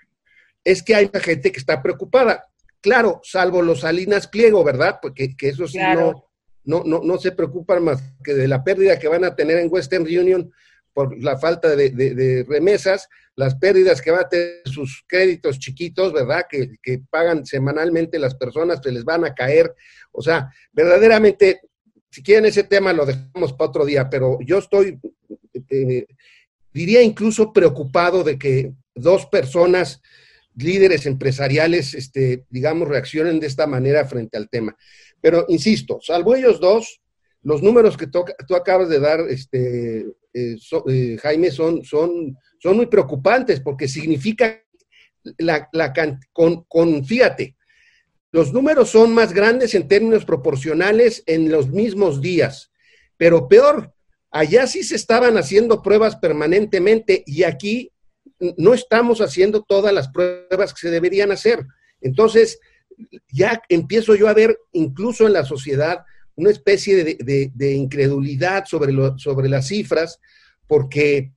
es 0.64 0.82
que 0.82 0.94
hay 0.94 1.10
gente 1.20 1.52
que 1.52 1.58
está 1.58 1.82
preocupada. 1.82 2.44
Claro, 2.80 3.20
salvo 3.22 3.62
los 3.62 3.80
Salinas 3.80 4.26
Pliego, 4.28 4.64
¿verdad? 4.64 4.98
Porque 5.00 5.36
que 5.36 5.50
eso 5.50 5.68
sí 5.68 5.78
no, 5.78 6.24
no, 6.64 7.00
no, 7.02 7.18
se 7.18 7.32
preocupan 7.32 7.84
más 7.84 8.02
que 8.24 8.34
de 8.34 8.48
la 8.48 8.64
pérdida 8.64 8.98
que 8.98 9.08
van 9.08 9.24
a 9.24 9.34
tener 9.34 9.58
en 9.58 9.68
Western 9.70 10.04
Union 10.04 10.50
por 10.92 11.18
la 11.22 11.38
falta 11.38 11.74
de, 11.74 12.44
remesas, 12.48 13.08
las 13.34 13.54
pérdidas 13.54 14.02
que 14.02 14.10
van 14.10 14.20
a 14.20 14.28
tener 14.28 14.62
sus 14.64 15.04
créditos 15.06 15.58
chiquitos, 15.58 16.12
¿verdad? 16.12 16.44
Que, 16.48 16.76
que 16.82 17.00
pagan 17.10 17.46
semanalmente 17.46 18.18
las 18.18 18.34
personas, 18.34 18.80
se 18.82 18.92
les 18.92 19.04
van 19.04 19.24
a 19.24 19.34
caer. 19.34 19.74
O 20.12 20.22
sea, 20.22 20.50
verdaderamente 20.72 21.62
si 22.12 22.22
quieren 22.22 22.44
ese 22.44 22.64
tema 22.64 22.92
lo 22.92 23.06
dejamos 23.06 23.54
para 23.54 23.70
otro 23.70 23.86
día, 23.86 24.10
pero 24.10 24.38
yo 24.42 24.58
estoy, 24.58 25.00
eh, 25.70 26.06
diría 26.72 27.02
incluso 27.02 27.54
preocupado 27.54 28.22
de 28.22 28.38
que 28.38 28.72
dos 28.94 29.24
personas, 29.26 30.02
líderes 30.54 31.06
empresariales, 31.06 31.94
este, 31.94 32.44
digamos, 32.50 32.86
reaccionen 32.86 33.40
de 33.40 33.46
esta 33.46 33.66
manera 33.66 34.04
frente 34.04 34.36
al 34.36 34.50
tema. 34.50 34.76
Pero 35.22 35.46
insisto, 35.48 36.00
salvo 36.02 36.34
ellos 36.34 36.60
dos, 36.60 37.00
los 37.44 37.62
números 37.62 37.96
que 37.96 38.06
tú, 38.06 38.22
acabas 38.54 38.90
de 38.90 39.00
dar, 39.00 39.20
este, 39.30 40.00
eh, 40.34 40.56
eh, 40.88 41.16
Jaime, 41.18 41.50
son, 41.50 41.82
son, 41.82 42.36
son 42.58 42.76
muy 42.76 42.86
preocupantes 42.86 43.60
porque 43.60 43.88
significa 43.88 44.62
la, 45.38 45.66
la 45.72 45.94
con, 46.34 47.04
los 48.32 48.52
números 48.52 48.90
son 48.90 49.14
más 49.14 49.32
grandes 49.32 49.74
en 49.74 49.86
términos 49.86 50.24
proporcionales 50.24 51.22
en 51.26 51.50
los 51.50 51.68
mismos 51.68 52.20
días, 52.20 52.72
pero 53.16 53.46
peor, 53.46 53.94
allá 54.30 54.66
sí 54.66 54.82
se 54.82 54.96
estaban 54.96 55.36
haciendo 55.36 55.82
pruebas 55.82 56.16
permanentemente 56.16 57.22
y 57.26 57.44
aquí 57.44 57.92
no 58.56 58.74
estamos 58.74 59.20
haciendo 59.20 59.62
todas 59.62 59.92
las 59.92 60.08
pruebas 60.08 60.74
que 60.74 60.80
se 60.80 60.90
deberían 60.90 61.30
hacer. 61.30 61.64
Entonces, 62.00 62.58
ya 63.30 63.62
empiezo 63.68 64.14
yo 64.14 64.28
a 64.28 64.34
ver 64.34 64.58
incluso 64.72 65.26
en 65.26 65.32
la 65.32 65.44
sociedad 65.44 66.04
una 66.34 66.50
especie 66.50 67.04
de, 67.04 67.72
incredulidad 67.74 68.64
sobre, 68.64 68.92
sobre 69.18 69.48
las 69.48 69.68
cifras, 69.68 70.18
porque 70.66 71.32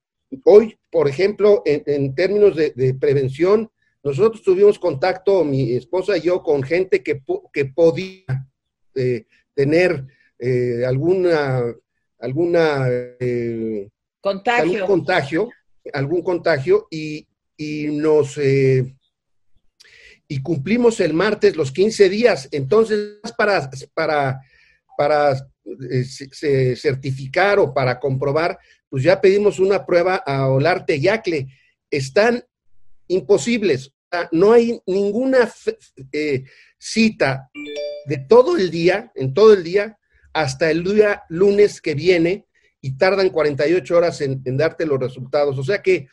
hoy, 0.46 0.80
por 0.90 1.08
ejemplo, 1.08 1.62
en, 1.66 2.16
términos 2.16 2.56
de, 2.56 2.96
prevención, 3.00 3.70
nosotros 4.06 4.44
tuvimos 4.44 4.78
contacto, 4.78 5.44
mi 5.44 5.74
esposa 5.74 6.16
y 6.16 6.22
yo, 6.22 6.44
con 6.44 6.62
gente 6.62 7.02
que, 7.02 7.24
que 7.52 7.66
podía 7.66 8.48
eh, 8.94 9.26
tener 9.56 10.06
eh, 10.38 10.84
alguna, 10.86 11.64
alguna 12.20 12.86
eh, 12.88 13.90
contagio. 14.22 14.64
algún 14.64 14.82
contagio, 14.88 15.50
algún 15.92 16.22
contagio 16.22 16.88
y, 16.92 17.28
y 17.58 17.88
nos 17.88 18.38
y 20.28 20.42
cumplimos 20.44 21.00
el 21.00 21.16
martes 21.16 21.56
los 21.56 21.72
15 21.72 22.08
días. 22.08 22.48
Entonces, 22.52 23.20
para, 23.36 23.68
para, 23.96 24.40
para 24.96 25.36
certificar 26.76 27.58
o 27.58 27.74
para 27.74 28.00
comprobar, 28.00 28.60
pues 28.88 29.02
ya 29.02 29.20
pedimos 29.20 29.58
una 29.58 29.84
prueba 29.84 30.18
a 30.18 30.48
Olarte 30.48 31.00
Yacle. 31.00 31.48
Están 31.90 32.44
imposibles 33.08 33.95
no 34.32 34.54
hay 34.54 34.82
ninguna 34.86 35.52
eh, 36.12 36.44
cita 36.78 37.50
de 38.06 38.18
todo 38.18 38.58
el 38.58 38.70
día, 38.70 39.12
en 39.16 39.34
todo 39.34 39.54
el 39.54 39.64
día, 39.64 39.98
hasta 40.34 40.70
el 40.70 40.84
día 40.84 41.24
lunes 41.30 41.82
que 41.82 41.96
viene 41.96 42.46
y 42.82 42.98
tardan 42.98 43.30
48 43.30 43.98
horas 43.98 44.22
en, 44.22 44.42
darte 44.58 44.86
los 44.86 45.00
resultados. 45.00 45.58
O 45.58 45.64
sea 45.64 45.82
que, 45.82 46.08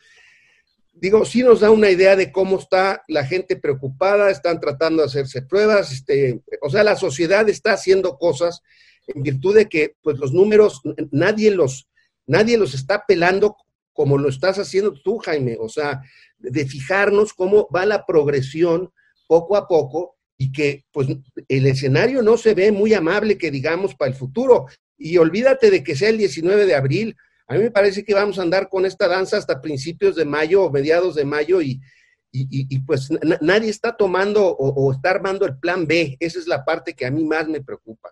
digo, 0.93 1.25
sí 1.25 1.43
nos 1.43 1.59
da 1.59 1.69
una 1.69 1.91
idea 1.91 2.15
de 2.15 2.31
cómo 2.31 2.57
está 2.57 3.03
la 3.07 3.25
gente 3.25 3.55
preocupada, 3.57 4.31
están 4.31 4.59
tratando 4.59 5.03
de 5.03 5.07
hacerse 5.07 5.41
pruebas, 5.41 5.91
este, 5.91 6.41
o 6.61 6.69
sea, 6.69 6.83
la 6.83 6.95
sociedad 6.95 7.47
está 7.49 7.73
haciendo 7.73 8.17
cosas 8.17 8.61
en 9.07 9.21
virtud 9.21 9.55
de 9.55 9.67
que, 9.67 9.95
pues, 10.01 10.17
los 10.17 10.33
números, 10.33 10.81
nadie 11.11 11.51
los, 11.51 11.87
nadie 12.25 12.57
los 12.57 12.73
está 12.73 13.05
pelando 13.05 13.55
como 13.93 14.17
lo 14.17 14.29
estás 14.29 14.59
haciendo 14.59 14.93
tú, 14.93 15.19
Jaime. 15.19 15.57
O 15.59 15.69
sea, 15.69 16.01
de 16.37 16.65
fijarnos 16.65 17.33
cómo 17.33 17.67
va 17.73 17.85
la 17.85 18.05
progresión 18.05 18.91
poco 19.27 19.55
a 19.55 19.67
poco 19.67 20.17
y 20.37 20.51
que 20.51 20.85
pues 20.91 21.07
el 21.47 21.67
escenario 21.67 22.21
no 22.21 22.37
se 22.37 22.53
ve 22.53 22.71
muy 22.71 22.93
amable 22.93 23.37
que 23.37 23.51
digamos 23.51 23.95
para 23.95 24.11
el 24.11 24.17
futuro. 24.17 24.65
Y 24.97 25.17
olvídate 25.17 25.71
de 25.71 25.83
que 25.83 25.95
sea 25.95 26.09
el 26.09 26.17
19 26.17 26.65
de 26.65 26.75
abril. 26.75 27.15
A 27.47 27.55
mí 27.55 27.61
me 27.61 27.71
parece 27.71 28.03
que 28.03 28.13
vamos 28.13 28.39
a 28.39 28.41
andar 28.41 28.69
con 28.69 28.85
esta 28.85 29.07
danza 29.07 29.37
hasta 29.37 29.61
principios 29.61 30.15
de 30.15 30.25
mayo 30.25 30.63
o 30.63 30.71
mediados 30.71 31.15
de 31.15 31.25
mayo 31.25 31.61
y, 31.61 31.79
y, 32.31 32.79
pues 32.79 33.09
nadie 33.41 33.69
está 33.69 33.95
tomando 33.95 34.47
o, 34.47 34.69
o, 34.69 34.91
está 34.91 35.11
armando 35.11 35.45
el 35.45 35.59
plan 35.59 35.85
B. 35.85 36.17
Esa 36.19 36.39
es 36.39 36.47
la 36.47 36.65
parte 36.65 36.95
que 36.95 37.05
a 37.05 37.11
mí 37.11 37.23
más 37.23 37.47
me 37.47 37.61
preocupa. 37.61 38.09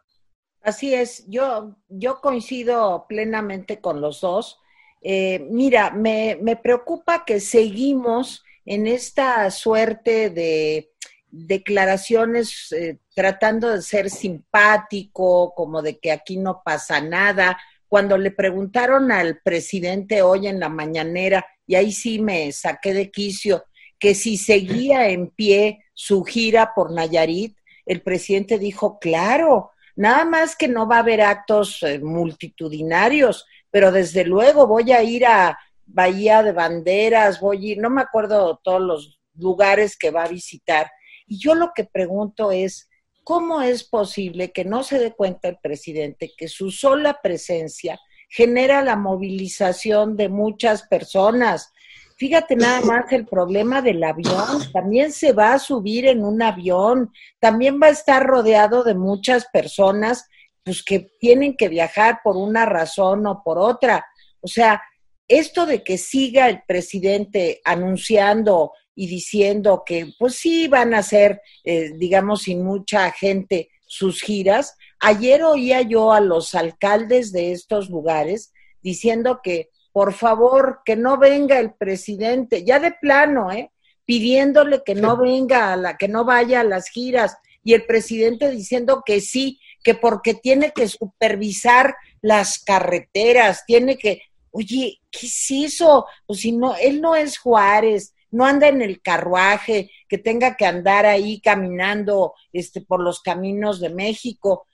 Así 0.62 0.94
es, 0.94 1.26
yo, 1.28 1.76
yo 1.88 2.22
coincido 2.22 3.06
plenamente 3.10 3.82
con 3.82 4.00
los 4.00 4.22
dos. 4.22 4.61
Eh, 5.02 5.46
mira, 5.50 5.92
me, 5.92 6.38
preocupa 6.62 7.26
que 7.26 7.40
seguimos 7.40 8.44
en 8.66 8.86
esta 8.86 9.50
suerte 9.50 10.30
de 10.30 10.92
declaraciones 11.30 12.72
eh, 12.72 12.98
tratando 13.16 13.70
de 13.70 13.82
ser 13.82 14.10
simpático, 14.10 15.54
como 15.56 15.82
de 15.82 15.98
que 15.98 16.12
aquí 16.12 16.38
no 16.38 16.62
pasa 16.64 17.02
nada. 17.02 17.60
Cuando 17.88 18.18
le 18.18 18.32
preguntaron 18.32 19.12
al 19.12 19.40
presidente 19.44 20.22
hoy 20.22 20.48
en 20.48 20.60
la 20.60 20.70
mañanera, 20.70 21.46
y 21.66 21.76
ahí 21.76 21.92
sí 21.92 22.20
me 22.20 22.52
saqué 22.52 22.94
de 22.94 23.10
quicio, 23.12 23.66
que 23.98 24.16
si 24.16 24.38
seguía 24.38 25.10
en 25.10 25.30
pie 25.30 25.86
su 25.94 26.24
gira 26.24 26.74
por 26.76 26.92
Nayarit, 26.92 27.58
el 27.86 28.02
presidente 28.02 28.60
dijo, 28.60 29.00
claro, 29.00 29.72
nada 29.96 30.26
más 30.26 30.56
que 30.56 30.68
no 30.68 30.88
va 30.88 30.98
a 30.98 31.00
haber 31.00 31.22
actos 31.22 31.84
eh, 31.84 32.00
multitudinarios, 32.00 33.46
pero 33.72 33.92
desde 33.92 34.26
luego 34.26 34.68
voy 34.68 34.92
a 34.92 35.02
ir 35.02 35.26
a 35.26 35.58
Bahía 35.86 36.44
de 36.44 36.52
Banderas, 36.52 37.40
voy 37.40 37.58
a 37.58 37.72
ir, 37.72 37.78
no 37.80 37.90
me 37.90 38.02
acuerdo 38.02 38.60
todos 38.64 38.82
los 38.82 39.20
lugares 39.36 39.98
que 39.98 40.12
va 40.12 40.24
a 40.24 40.30
visitar. 40.30 40.92
Y 41.26 41.40
yo 41.40 41.56
lo 41.56 41.72
que 41.74 41.86
pregunto 41.86 42.52
es, 42.52 42.90
¿cómo 43.24 43.62
es 43.62 43.84
posible 43.84 44.52
que 44.52 44.66
no 44.66 44.84
se 44.84 45.00
dé 45.00 45.12
cuenta 45.14 45.48
el 45.48 45.58
presidente 45.58 46.34
que 46.38 46.48
su 46.48 46.72
sola 46.72 47.20
presencia 47.22 48.00
genera 48.30 48.82
la 48.82 48.96
movilización 48.96 50.18
de 50.18 50.30
muchas 50.30 50.84
personas? 50.84 51.72
Fíjate 52.18 52.56
nada 52.56 52.82
más 52.82 53.12
el 53.12 53.26
problema 53.26 53.82
del 53.82 54.04
avión. 54.04 54.72
También 54.72 55.12
se 55.12 55.34
va 55.34 55.54
a 55.54 55.60
subir 55.60 56.06
en 56.06 56.24
un 56.24 56.42
avión, 56.42 57.12
también 57.40 57.80
va 57.82 57.88
a 57.88 57.92
estar 57.92 58.24
rodeado 58.26 58.84
de 58.84 58.94
muchas 58.94 59.48
personas 59.52 60.30
pues 60.64 60.84
que 60.84 61.12
tienen 61.20 61.56
que 61.56 61.70
viajar 61.70 62.20
por 62.24 62.38
una 62.38 62.66
razón 62.66 63.26
o 63.28 63.42
por 63.44 63.58
otra. 63.58 64.06
O 64.42 64.48
sea, 64.48 64.82
esto 65.28 65.66
de 65.66 65.84
que 65.84 65.98
siga 65.98 66.50
el 66.50 66.62
presidente 66.68 67.62
anunciando 67.64 68.74
y 68.96 69.08
diciendo 69.08 69.84
que 69.86 70.14
pues 70.20 70.36
sí 70.36 70.68
van 70.68 70.94
a 70.94 71.04
ser, 71.04 71.42
eh, 71.64 71.92
digamos, 71.96 72.44
sin 72.44 72.64
mucha 72.64 73.10
gente 73.12 73.70
sus 73.86 74.22
giras. 74.22 74.76
Ayer 75.00 75.44
oía 75.44 75.82
yo 75.82 76.12
a 76.12 76.20
los 76.20 76.54
alcaldes 76.54 77.32
de 77.32 77.52
estos 77.52 77.90
lugares 77.90 78.54
diciendo 78.82 79.40
que 79.44 79.70
por 79.92 80.14
favor 80.14 80.82
que 80.86 80.96
no 80.96 81.18
venga 81.18 81.60
el 81.60 81.74
presidente, 81.74 82.64
ya 82.64 82.80
de 82.80 82.92
plano, 82.92 83.52
¿eh? 83.52 83.72
pidiéndole 84.06 84.82
que 84.86 84.96
no 84.96 85.18
venga 85.18 85.74
a 85.74 85.76
la, 85.76 85.98
que 85.98 86.08
no 86.08 86.26
vaya 86.26 86.62
a 86.62 86.66
las 86.66 86.90
giras, 86.90 87.38
y 87.64 87.74
el 87.74 87.86
presidente 87.86 88.50
diciendo 88.50 89.04
que 89.06 89.22
sí, 89.22 89.60
que 89.84 89.96
porque 89.96 90.34
tiene 90.34 90.72
que 90.72 90.88
supervisar 90.88 91.96
las 92.22 92.60
carreteras, 92.60 93.66
tiene 93.66 93.98
que, 93.98 94.22
oye, 94.52 95.00
¿qué 95.10 95.28
es 95.28 95.52
eso? 95.52 96.06
Pues 96.26 96.42
si 96.42 96.52
no, 96.52 96.76
él 96.76 97.02
no 97.02 97.16
es 97.16 97.38
Juárez, 97.38 98.14
no 98.32 98.46
anda 98.46 98.68
en 98.68 98.82
el 98.82 99.02
carruaje, 99.02 99.92
que 100.08 100.18
tenga 100.18 100.56
que 100.56 100.66
andar 100.66 101.06
ahí 101.06 101.42
caminando 101.42 102.34
este, 102.54 102.82
por 102.82 103.02
los 103.02 103.22
caminos 103.22 103.80
de 103.80 103.90
México. 103.90 104.68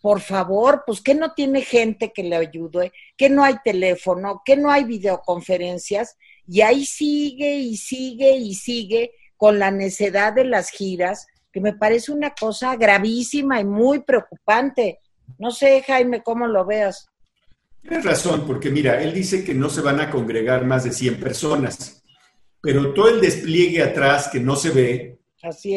Por 0.00 0.20
favor, 0.20 0.82
pues 0.86 1.00
que 1.00 1.14
no 1.14 1.34
tiene 1.34 1.62
gente 1.62 2.12
que 2.12 2.24
le 2.24 2.36
ayude, 2.36 2.92
que 3.16 3.28
no 3.28 3.44
hay 3.44 3.56
teléfono, 3.62 4.42
que 4.44 4.56
no 4.56 4.70
hay 4.70 4.84
videoconferencias, 4.84 6.16
y 6.48 6.62
ahí 6.62 6.84
sigue 6.86 7.56
y 7.56 7.76
sigue 7.76 8.36
y 8.36 8.54
sigue 8.54 9.12
con 9.36 9.58
la 9.58 9.70
necedad 9.70 10.32
de 10.32 10.44
las 10.44 10.70
giras, 10.70 11.26
que 11.52 11.60
me 11.60 11.74
parece 11.74 12.12
una 12.12 12.30
cosa 12.30 12.76
gravísima 12.76 13.60
y 13.60 13.64
muy 13.64 14.00
preocupante. 14.00 15.00
No 15.38 15.50
sé, 15.50 15.82
Jaime, 15.86 16.22
cómo 16.22 16.46
lo 16.46 16.64
veas. 16.64 17.06
Tienes 17.82 18.04
razón, 18.04 18.46
porque 18.46 18.70
mira, 18.70 19.02
él 19.02 19.12
dice 19.12 19.44
que 19.44 19.54
no 19.54 19.68
se 19.68 19.80
van 19.80 20.00
a 20.00 20.10
congregar 20.10 20.64
más 20.64 20.84
de 20.84 20.92
100 20.92 21.20
personas, 21.20 22.02
pero 22.60 22.94
todo 22.94 23.08
el 23.08 23.20
despliegue 23.20 23.82
atrás 23.82 24.28
que 24.32 24.40
no 24.40 24.56
se 24.56 24.70
ve, 24.70 25.18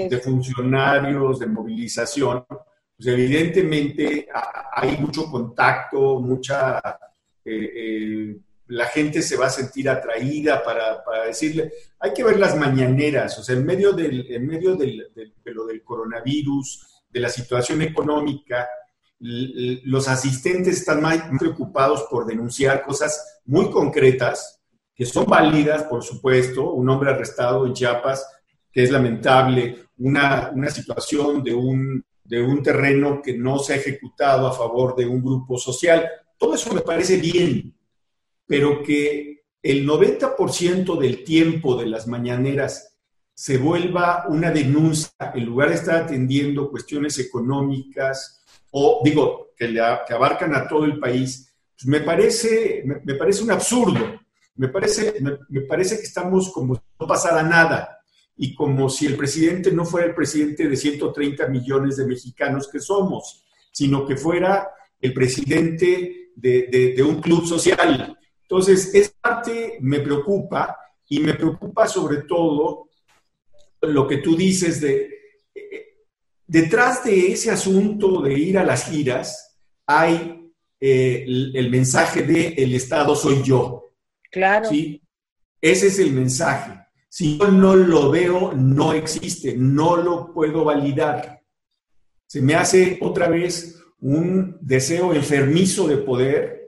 de 0.10 0.22
funcionarios, 0.24 1.40
de 1.40 1.48
movilización, 1.48 2.46
pues 2.48 3.08
evidentemente 3.08 4.28
hay 4.74 4.98
mucho 4.98 5.26
contacto, 5.30 6.20
mucha... 6.20 6.80
Eh, 7.44 7.72
eh, 7.76 8.38
la 8.68 8.86
gente 8.86 9.22
se 9.22 9.38
va 9.38 9.48
a 9.48 9.52
sentir 9.52 9.90
atraída 9.90 10.64
para, 10.64 11.04
decirle, 11.26 11.72
hay 12.00 12.14
que 12.14 12.24
ver 12.24 12.40
las 12.40 12.58
mañaneras, 12.58 13.38
o 13.38 13.44
sea, 13.44 13.56
en 13.56 13.66
medio 13.66 13.94
del, 13.94 14.26
en 14.32 14.48
medio 14.48 14.76
de 14.76 15.12
lo 15.46 15.66
del 15.66 15.84
coronavirus, 15.84 17.04
de 17.10 17.20
la 17.20 17.30
situación 17.30 17.82
económica, 17.82 18.68
los 19.20 20.08
asistentes 20.08 20.80
están 20.80 21.02
más 21.02 21.24
preocupados 21.40 22.04
por 22.10 22.26
denunciar 22.26 22.84
cosas 22.84 23.42
muy 23.46 23.70
concretas, 23.70 24.62
que 24.94 25.06
son 25.06 25.26
válidas, 25.26 25.84
por 25.84 26.04
supuesto, 26.04 26.72
un 26.74 26.90
hombre 26.90 27.12
arrestado 27.12 27.66
en 27.66 27.74
Chiapas, 27.74 28.28
que 28.72 28.84
es 28.84 28.92
lamentable, 28.92 29.88
una, 29.98 30.52
una 30.54 30.70
situación 30.70 31.44
de 31.44 31.54
un, 31.54 32.04
de 32.24 32.42
un 32.42 32.62
terreno 32.62 33.22
que 33.22 33.38
no 33.38 33.60
se 33.60 33.74
ha 33.74 33.78
ejecutado 33.78 34.48
a 34.48 34.54
favor 34.54 34.96
de 34.96 35.06
un 35.06 35.22
grupo 35.22 35.58
social. 35.58 36.08
Todo 36.38 36.56
eso 36.56 36.74
me 36.74 36.82
parece 36.82 37.18
bien, 37.18 37.75
pero 38.48 38.84
que 38.84 39.46
el 39.66 39.88
90% 39.88 41.00
del 41.00 41.24
tiempo 41.24 41.76
de 41.76 41.88
las 41.88 42.08
mañaneras 42.08 43.00
se 43.34 43.58
vuelva 43.58 44.26
una 44.30 44.52
denuncia 44.52 45.10
en 45.34 45.46
lugar 45.46 45.70
de 45.70 45.76
estar 45.76 46.04
atendiendo 46.04 46.70
cuestiones 46.70 47.18
económicas 47.18 48.44
o, 48.70 49.02
digo, 49.04 49.48
que, 49.58 49.74
que 49.74 50.14
abarcan 50.14 50.54
a 50.54 50.68
todo 50.68 50.86
el 50.86 51.00
país, 51.00 51.52
pues 51.76 51.88
me, 51.88 52.02
parece, 52.02 52.84
me, 52.86 53.16
parece 53.16 53.44
un 53.44 53.52
absurdo. 53.52 54.22
Me 54.56 54.70
parece, 54.70 55.16
me, 55.50 55.62
parece 55.62 55.98
que 55.98 56.04
estamos 56.04 56.52
como 56.54 56.76
si 56.76 56.82
no 57.00 57.08
pasara 57.08 57.42
nada 57.42 58.00
y 58.38 58.54
como 58.54 58.88
si 58.88 59.06
el 59.08 59.18
presidente 59.18 59.72
no 59.72 59.84
fuera 59.84 60.08
el 60.08 60.16
presidente 60.16 60.70
de 60.70 60.78
130 60.78 61.48
millones 61.48 61.98
de 61.98 62.06
mexicanos 62.06 62.70
que 62.72 62.80
somos, 62.80 63.44
sino 63.72 64.06
que 64.06 64.16
fuera 64.16 64.70
el 65.02 65.14
presidente 65.14 66.32
de, 66.36 66.94
de 66.96 67.04
un 67.04 67.20
club 67.20 67.46
social 67.46 68.16
entonces, 68.48 68.94
esa 68.94 69.12
parte 69.20 69.78
me 69.82 70.00
preocupa 70.02 70.78
y 71.10 71.20
me 71.20 71.34
preocupa 71.34 71.88
sobre 71.88 72.24
todo 72.24 72.90
lo 73.82 74.08
que 74.08 74.18
tú 74.18 74.36
dices 74.36 74.82
de, 74.82 75.10
detrás 76.46 77.04
de 77.04 77.32
ese 77.32 77.50
asunto 77.50 78.22
de 78.22 78.38
ir 78.38 78.58
a 78.60 78.64
las 78.64 78.86
giras 78.90 79.58
hay 79.88 80.52
eh, 80.80 81.26
el, 81.28 81.70
mensaje 81.72 82.22
de 82.22 82.50
el 82.50 82.76
Estado 82.76 83.16
soy 83.16 83.42
yo. 83.42 83.86
Claro. 84.32 84.70
¿sí? 84.70 85.02
Ese 85.60 85.88
es 85.88 85.98
el 85.98 86.12
mensaje. 86.12 86.80
Si 87.10 87.40
yo 87.40 87.48
no 87.50 87.76
lo 87.76 88.12
veo, 88.12 88.54
no 88.54 88.94
existe, 88.94 89.56
no 89.58 89.98
lo 89.98 90.32
puedo 90.34 90.66
validar. 90.66 91.42
Se 92.28 92.42
me 92.42 92.54
hace 92.54 93.00
otra 93.02 93.28
vez 93.28 93.82
un 94.02 94.58
deseo 94.62 95.16
enfermizo 95.16 95.88
de 95.88 95.98
poder 95.98 96.65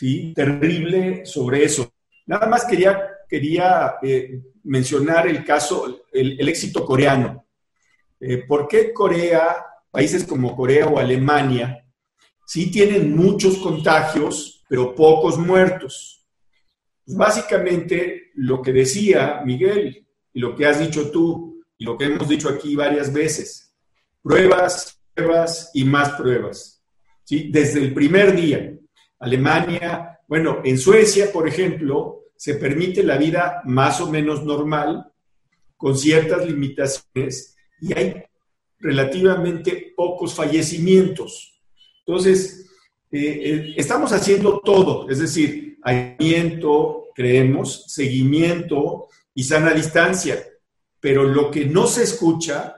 ¿sí? 0.00 0.32
Terrible 0.34 1.26
sobre 1.26 1.62
eso. 1.62 1.92
Nada 2.24 2.46
más 2.46 2.64
quería, 2.64 2.98
quería 3.28 3.96
eh, 4.02 4.40
mencionar 4.64 5.28
el 5.28 5.44
caso, 5.44 6.06
el, 6.10 6.48
éxito 6.48 6.86
coreano. 6.86 7.46
Eh, 8.18 8.38
¿Por 8.38 8.66
qué 8.66 8.94
Corea, 8.94 9.62
países 9.90 10.24
como 10.24 10.56
Corea 10.56 10.86
o 10.86 10.98
Alemania, 10.98 11.86
sí 12.46 12.70
tienen 12.70 13.14
muchos 13.14 13.58
contagios, 13.58 14.64
pero 14.70 14.94
pocos 14.94 15.36
muertos? 15.36 16.24
Pues 17.04 17.18
básicamente 17.18 18.30
lo 18.36 18.62
que 18.62 18.72
decía 18.72 19.42
Miguel 19.44 20.06
y 20.32 20.40
lo 20.40 20.56
que 20.56 20.64
has 20.64 20.80
dicho 20.80 21.10
tú 21.10 21.62
y 21.76 21.84
lo 21.84 21.98
que 21.98 22.06
hemos 22.06 22.26
dicho 22.26 22.48
aquí 22.48 22.74
varias 22.74 23.12
veces, 23.12 23.74
pruebas, 24.22 24.98
pruebas 25.12 25.70
y 25.74 25.84
más 25.84 26.12
pruebas. 26.12 26.82
¿sí? 27.24 27.50
Desde 27.52 27.80
el 27.80 27.92
primer 27.92 28.34
día. 28.34 28.79
Alemania, 29.20 30.18
bueno, 30.26 30.60
en 30.64 30.78
Suecia, 30.78 31.30
por 31.32 31.46
ejemplo, 31.46 32.24
se 32.36 32.54
permite 32.54 33.02
la 33.02 33.18
vida 33.18 33.60
más 33.64 34.00
o 34.00 34.10
menos 34.10 34.44
normal, 34.44 35.12
con 35.76 35.96
ciertas 35.96 36.46
limitaciones, 36.46 37.54
y 37.80 37.96
hay 37.96 38.22
relativamente 38.78 39.92
pocos 39.96 40.34
fallecimientos. 40.34 41.60
Entonces, 42.06 42.66
eh, 43.10 43.18
eh, 43.20 43.74
estamos 43.76 44.12
haciendo 44.12 44.60
todo, 44.60 45.08
es 45.10 45.18
decir, 45.18 45.78
aislamiento, 45.82 47.08
creemos, 47.14 47.84
seguimiento 47.88 49.08
y 49.34 49.44
sana 49.44 49.72
distancia, 49.72 50.42
pero 50.98 51.24
lo 51.24 51.50
que 51.50 51.66
no 51.66 51.86
se 51.86 52.04
escucha 52.04 52.76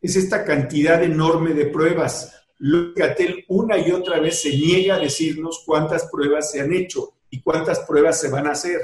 es 0.00 0.16
esta 0.16 0.44
cantidad 0.44 1.02
enorme 1.02 1.54
de 1.54 1.66
pruebas. 1.66 2.43
Gatel 2.58 3.44
una 3.48 3.78
y 3.78 3.90
otra 3.90 4.20
vez 4.20 4.40
se 4.42 4.50
niega 4.50 4.96
a 4.96 5.00
decirnos 5.00 5.62
cuántas 5.66 6.08
pruebas 6.10 6.50
se 6.50 6.60
han 6.60 6.72
hecho 6.72 7.14
y 7.30 7.40
cuántas 7.40 7.80
pruebas 7.80 8.20
se 8.20 8.28
van 8.28 8.46
a 8.46 8.52
hacer. 8.52 8.80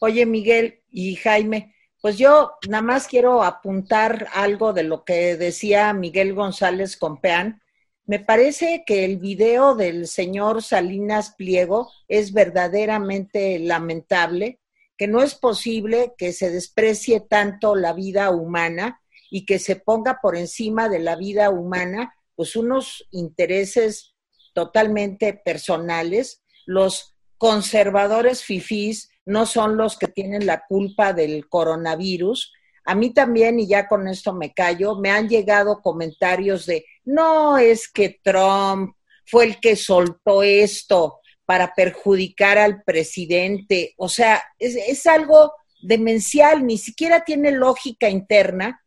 Oye, 0.00 0.24
Miguel 0.26 0.80
y 0.90 1.16
Jaime, 1.16 1.74
pues 2.00 2.16
yo 2.16 2.52
nada 2.68 2.82
más 2.82 3.06
quiero 3.06 3.42
apuntar 3.42 4.28
algo 4.32 4.72
de 4.72 4.84
lo 4.84 5.04
que 5.04 5.36
decía 5.36 5.92
Miguel 5.92 6.34
González 6.34 6.96
Compeán. 6.96 7.60
Me 8.06 8.20
parece 8.20 8.84
que 8.86 9.04
el 9.04 9.18
video 9.18 9.74
del 9.74 10.06
señor 10.06 10.62
Salinas 10.62 11.34
Pliego 11.36 11.90
es 12.06 12.32
verdaderamente 12.32 13.58
lamentable, 13.58 14.60
que 14.96 15.08
no 15.08 15.22
es 15.22 15.34
posible 15.34 16.14
que 16.16 16.32
se 16.32 16.50
desprecie 16.50 17.20
tanto 17.20 17.74
la 17.74 17.92
vida 17.92 18.30
humana 18.30 19.02
y 19.30 19.44
que 19.44 19.58
se 19.58 19.76
ponga 19.76 20.20
por 20.22 20.36
encima 20.36 20.88
de 20.88 21.00
la 21.00 21.16
vida 21.16 21.50
humana 21.50 22.14
pues 22.38 22.54
unos 22.54 23.04
intereses 23.10 24.14
totalmente 24.54 25.32
personales. 25.32 26.44
Los 26.66 27.16
conservadores 27.36 28.44
fifís 28.44 29.10
no 29.26 29.44
son 29.44 29.76
los 29.76 29.98
que 29.98 30.06
tienen 30.06 30.46
la 30.46 30.62
culpa 30.68 31.12
del 31.12 31.48
coronavirus. 31.48 32.52
A 32.84 32.94
mí 32.94 33.12
también, 33.12 33.58
y 33.58 33.66
ya 33.66 33.88
con 33.88 34.06
esto 34.06 34.32
me 34.34 34.54
callo, 34.54 34.94
me 35.00 35.10
han 35.10 35.28
llegado 35.28 35.82
comentarios 35.82 36.64
de, 36.64 36.84
no 37.04 37.58
es 37.58 37.90
que 37.90 38.20
Trump 38.22 38.94
fue 39.26 39.46
el 39.46 39.58
que 39.58 39.74
soltó 39.74 40.44
esto 40.44 41.18
para 41.44 41.74
perjudicar 41.74 42.56
al 42.56 42.84
presidente. 42.84 43.94
O 43.96 44.08
sea, 44.08 44.44
es, 44.60 44.76
es 44.76 45.08
algo 45.08 45.54
demencial, 45.82 46.64
ni 46.64 46.78
siquiera 46.78 47.24
tiene 47.24 47.50
lógica 47.50 48.08
interna 48.08 48.80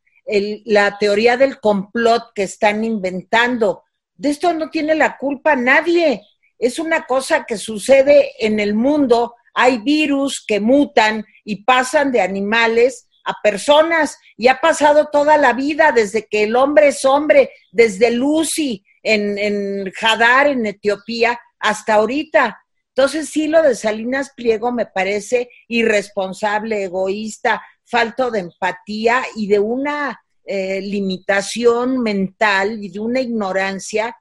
la 0.66 0.98
teoría 0.98 1.38
del 1.38 1.60
complot 1.60 2.32
que 2.34 2.44
están 2.44 2.84
inventando. 2.84 3.84
De 4.16 4.30
esto 4.30 4.54
no 4.54 4.70
tiene 4.70 4.96
la 4.96 5.18
culpa 5.18 5.56
nadie. 5.56 6.22
Es 6.58 6.80
una 6.80 7.06
cosa 7.06 7.46
que 7.46 7.58
sucede 7.58 8.32
en 8.40 8.60
el 8.60 8.74
mundo. 8.74 9.36
Hay 9.54 9.80
virus 9.80 10.44
que 10.46 10.60
mutan 10.60 11.26
y 11.44 11.64
pasan 11.64 12.12
de 12.12 12.22
animales 12.22 13.08
a 13.24 13.36
personas 13.44 14.18
y 14.38 14.48
ha 14.48 14.60
pasado 14.60 15.10
toda 15.12 15.38
la 15.38 15.54
vida 15.54 15.92
desde 15.92 16.28
que 16.28 16.44
el 16.44 16.56
hombre 16.56 16.90
es 16.90 17.06
hombre, 17.06 17.52
desde 17.72 18.12
Lucy 18.12 18.84
en, 19.04 19.38
en 19.38 19.92
Hadar, 20.02 20.48
en 20.48 20.66
Etiopía, 20.66 21.40
hasta 21.60 21.96
ahorita. 21.96 22.62
Entonces 22.96 23.30
sí, 23.30 23.48
lo 23.48 23.62
de 23.62 23.76
Salinas 23.76 24.32
Pliego 24.36 24.72
me 24.72 24.86
parece 24.86 25.50
irresponsable, 25.68 26.84
egoísta, 26.84 27.62
falto 27.92 28.32
de 28.32 28.40
empatía 28.40 29.22
y 29.36 29.48
de 29.48 29.60
una 29.60 30.24
eh, 30.46 30.82
limitación 30.82 32.02
mental 32.02 32.82
y 32.82 32.90
de 32.90 33.00
una 33.00 33.20
ignorancia 33.20 34.16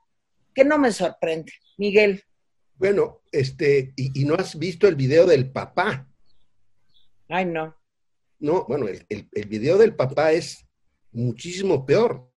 que 0.52 0.64
no 0.64 0.76
me 0.76 0.90
sorprende. 0.90 1.52
Miguel. 1.78 2.24
Bueno, 2.74 3.20
este, 3.30 3.92
y, 3.96 4.24
no 4.24 4.35
has 4.35 4.59
visto 4.59 4.88
el 4.88 4.96
video 4.96 5.24
del 5.24 5.50
papá. 5.50 6.09
Ay, 7.28 7.44
no. 7.44 7.76
No, 8.40 8.64
bueno, 8.66 8.88
el, 8.88 9.06
el 9.09 9.48
video 9.48 9.78
del 9.78 9.94
papá 9.94 10.33
es 10.33 10.66
muchísimo 11.12 11.87
peor, 11.87 12.28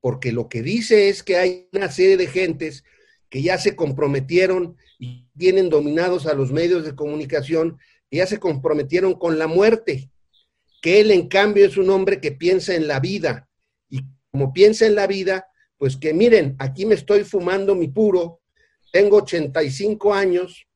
porque 0.00 0.30
lo 0.30 0.48
que 0.48 0.62
dice 0.62 1.08
es 1.08 1.22
que 1.22 1.36
hay 1.36 1.68
una 1.72 1.90
serie 1.90 2.16
de 2.16 2.28
gentes 2.28 2.84
que 3.28 3.42
ya 3.42 3.58
se 3.58 3.74
comprometieron 3.74 4.76
y 4.98 5.26
tienen 5.36 5.68
dominados 5.68 6.26
a 6.26 6.34
los 6.34 6.52
medios 6.52 6.84
de 6.84 6.94
comunicación, 6.94 7.78
que 8.08 8.18
ya 8.18 8.26
se 8.26 8.38
comprometieron 8.38 9.14
con 9.14 9.38
la 9.38 9.46
muerte, 9.46 10.10
que 10.80 11.00
él 11.00 11.10
en 11.10 11.28
cambio 11.28 11.66
es 11.66 11.76
un 11.76 11.90
hombre 11.90 12.20
que 12.20 12.32
piensa 12.32 12.74
en 12.74 12.86
la 12.86 13.00
vida 13.00 13.48
y 13.88 14.00
como 14.30 14.52
piensa 14.52 14.86
en 14.86 14.94
la 14.94 15.06
vida, 15.06 15.46
pues 15.76 15.96
que 15.96 16.14
miren, 16.14 16.56
aquí 16.58 16.86
me 16.86 16.94
estoy 16.94 17.24
fumando 17.24 17.74
mi 17.74 17.88
puro, 17.88 18.40
tengo 18.92 19.18
85 19.18 20.14
años, 20.14 20.66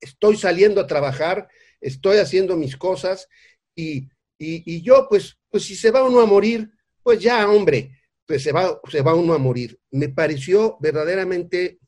estoy 0.00 0.36
saliendo 0.36 0.80
a 0.80 0.86
trabajar, 0.86 1.48
estoy 1.80 2.18
haciendo 2.18 2.56
mis 2.56 2.76
cosas 2.76 3.28
y, 3.74 4.08
y, 4.38 4.82
yo 4.82 5.06
pues, 5.08 5.38
pues 5.50 5.64
si 5.64 5.76
se 5.76 5.90
va 5.90 6.02
uno 6.02 6.20
a 6.20 6.26
morir, 6.26 6.70
pues 7.02 7.20
ya 7.20 7.48
hombre, 7.48 8.00
pues 8.26 8.42
se 8.42 8.52
va, 8.52 8.80
se 8.90 9.02
va 9.02 9.14
uno 9.14 9.34
a 9.34 9.38
morir. 9.38 9.78
Me 9.90 10.08
pareció 10.08 10.76
verdaderamente, 10.80 11.78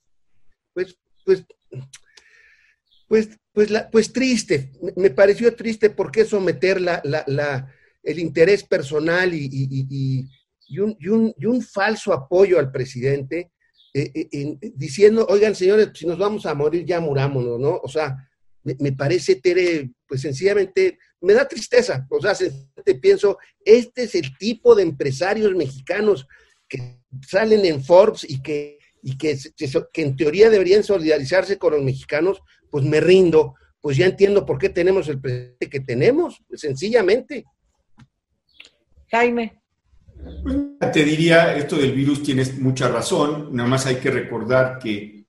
pues, 0.73 0.99
pues, 1.25 1.45
pues, 3.09 3.29
pues, 3.55 3.71
la, 3.71 3.89
pues 3.89 4.13
triste. 4.13 4.73
Me 4.97 5.11
pareció 5.11 5.55
triste 5.55 5.89
porque 5.89 6.27
someter 6.27 6.81
la, 6.81 7.01
la, 7.05 7.25
la 7.27 7.73
el 8.03 8.19
interés 8.19 8.65
personal 8.65 9.33
y, 9.33 9.49
y, 9.51 10.29
y, 10.69 10.79
un, 10.79 10.97
y, 11.01 11.47
un, 11.47 11.63
falso 11.63 12.13
apoyo 12.13 12.59
al 12.59 12.71
presidente, 12.71 13.53
eh, 13.95 14.11
eh, 14.15 14.59
diciendo, 14.75 15.27
oigan, 15.31 15.55
señores, 15.55 15.91
si 15.95 16.05
nos 16.07 16.19
vamos 16.19 16.45
a 16.45 16.55
morir, 16.55 16.85
ya 16.85 17.01
murámonos, 17.01 17.59
¿no? 17.59 17.81
O 17.83 17.89
sea, 17.89 18.29
me, 18.65 18.77
me 18.81 18.93
parece, 18.93 19.37
Tere, 19.37 19.91
pues 20.07 20.21
sencillamente 20.21 20.99
me 21.21 21.33
da 21.33 21.49
tristeza. 21.49 22.07
O 22.11 22.21
sea, 22.21 22.35
te 22.85 22.95
pienso, 22.97 23.39
este 23.65 24.03
es 24.03 24.15
el 24.15 24.37
tipo 24.37 24.75
de 24.75 24.83
empresarios 24.83 25.55
mexicanos 25.55 26.27
que 26.69 27.01
salen 27.27 27.65
en 27.65 27.83
Forbes 27.83 28.29
y 28.29 28.43
que, 28.43 28.79
y 29.03 29.17
que, 29.17 29.39
que 29.93 30.03
en 30.03 30.17
teoría 30.17 30.51
deberían 30.51 30.83
solidarizarse 30.83 31.59
con 31.59 31.73
los 31.73 31.83
mexicanos, 31.83 32.43
pues 32.75 32.85
me 32.85 33.01
rindo, 33.01 33.55
pues 33.81 33.97
ya 33.97 34.07
entiendo 34.07 34.45
por 34.45 34.59
qué 34.59 34.69
tenemos 34.69 35.07
el 35.07 35.21
presidente 35.21 35.71
que 35.71 35.79
tenemos, 35.79 36.43
pues 36.49 36.61
sencillamente. 36.61 37.45
Jaime. 39.13 39.63
Pues, 40.43 40.91
te 40.93 41.05
diría, 41.05 41.57
esto 41.57 41.77
del 41.77 41.93
virus 41.93 42.25
tienes 42.25 42.59
mucha 42.59 42.89
razón, 42.89 43.55
nada 43.55 43.69
más 43.69 43.87
hay 43.87 43.95
que 43.99 44.11
recordar 44.11 44.81
que 44.81 45.25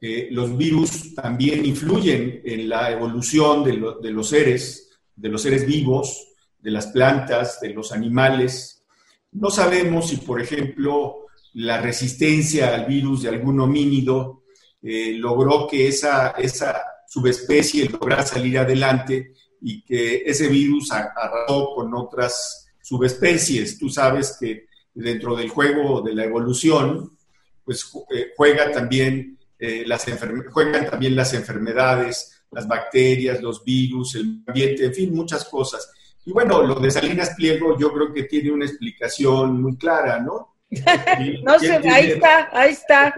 eh, 0.00 0.26
los 0.32 0.58
virus 0.58 1.14
también 1.14 1.64
influyen 1.64 2.42
en 2.44 2.68
la 2.68 2.90
evolución 2.90 3.62
de, 3.62 3.80
de 4.02 4.10
los 4.10 4.30
seres, 4.30 4.98
de 5.14 5.28
los 5.28 5.40
seres 5.40 5.64
vivos, 5.64 6.32
de 6.58 6.72
las 6.72 6.88
plantas, 6.88 7.60
de 7.60 7.74
los 7.74 7.92
animales. 7.92 8.84
No 9.30 9.50
sabemos 9.50 10.08
si, 10.08 10.16
por 10.16 10.40
ejemplo, 10.40 11.26
la 11.52 11.80
resistencia 11.80 12.74
al 12.74 12.86
virus 12.86 13.22
de 13.22 13.28
algún 13.28 13.60
homínido 13.60 14.37
eh, 14.82 15.12
logró 15.14 15.66
que 15.66 15.88
esa, 15.88 16.30
esa 16.30 16.82
subespecie 17.06 17.88
lograra 17.88 18.24
salir 18.24 18.58
adelante 18.58 19.32
y 19.60 19.82
que 19.82 20.22
ese 20.24 20.48
virus 20.48 20.92
arrasó 20.92 21.74
con 21.74 21.94
otras 21.94 22.68
subespecies. 22.80 23.78
Tú 23.78 23.88
sabes 23.88 24.36
que 24.38 24.66
dentro 24.94 25.36
del 25.36 25.48
juego 25.48 26.00
de 26.02 26.14
la 26.14 26.24
evolución, 26.24 27.16
pues 27.64 27.90
eh, 28.14 28.32
juega 28.36 28.70
también, 28.70 29.38
eh, 29.58 29.84
las 29.86 30.06
juegan 30.50 30.88
también 30.88 31.16
las 31.16 31.34
enfermedades, 31.34 32.42
las 32.50 32.66
bacterias, 32.66 33.42
los 33.42 33.64
virus, 33.64 34.14
el 34.14 34.42
ambiente, 34.46 34.86
en 34.86 34.94
fin, 34.94 35.14
muchas 35.14 35.44
cosas. 35.44 35.90
Y 36.24 36.32
bueno, 36.32 36.62
lo 36.62 36.76
de 36.76 36.90
Salinas 36.90 37.30
Pliego 37.36 37.78
yo 37.78 37.92
creo 37.92 38.12
que 38.12 38.24
tiene 38.24 38.50
una 38.50 38.66
explicación 38.66 39.62
muy 39.62 39.76
clara, 39.76 40.20
¿no? 40.20 40.57
no 41.44 41.58
sé, 41.58 41.80
ahí 41.88 42.10
está, 42.10 42.48
ahí 42.52 42.72
está. 42.72 43.14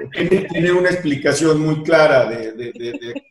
Tiene, 0.50 0.72
una 0.72 0.90
explicación 0.90 1.60
muy 1.60 1.82
clara 1.82 2.26
de, 2.26 3.22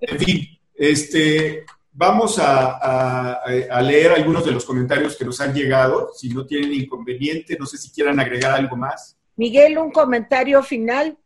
en 0.00 0.18
fin, 0.18 0.58
este, 0.74 1.64
vamos 1.92 2.38
a, 2.38 3.34
a, 3.42 3.82
leer 3.82 4.12
algunos 4.12 4.44
de 4.44 4.52
los 4.52 4.64
comentarios 4.64 5.16
que 5.16 5.24
nos 5.24 5.40
han 5.40 5.52
llegado, 5.52 6.12
si 6.16 6.30
no 6.30 6.46
tienen 6.46 6.72
inconveniente, 6.72 7.56
no 7.58 7.66
sé 7.66 7.76
si 7.76 7.90
quieran 7.90 8.18
agregar 8.20 8.52
algo 8.52 8.76
más. 8.76 9.18
Miguel, 9.36 9.78
un 9.78 9.90
comentario 9.90 10.62
final. 10.62 11.16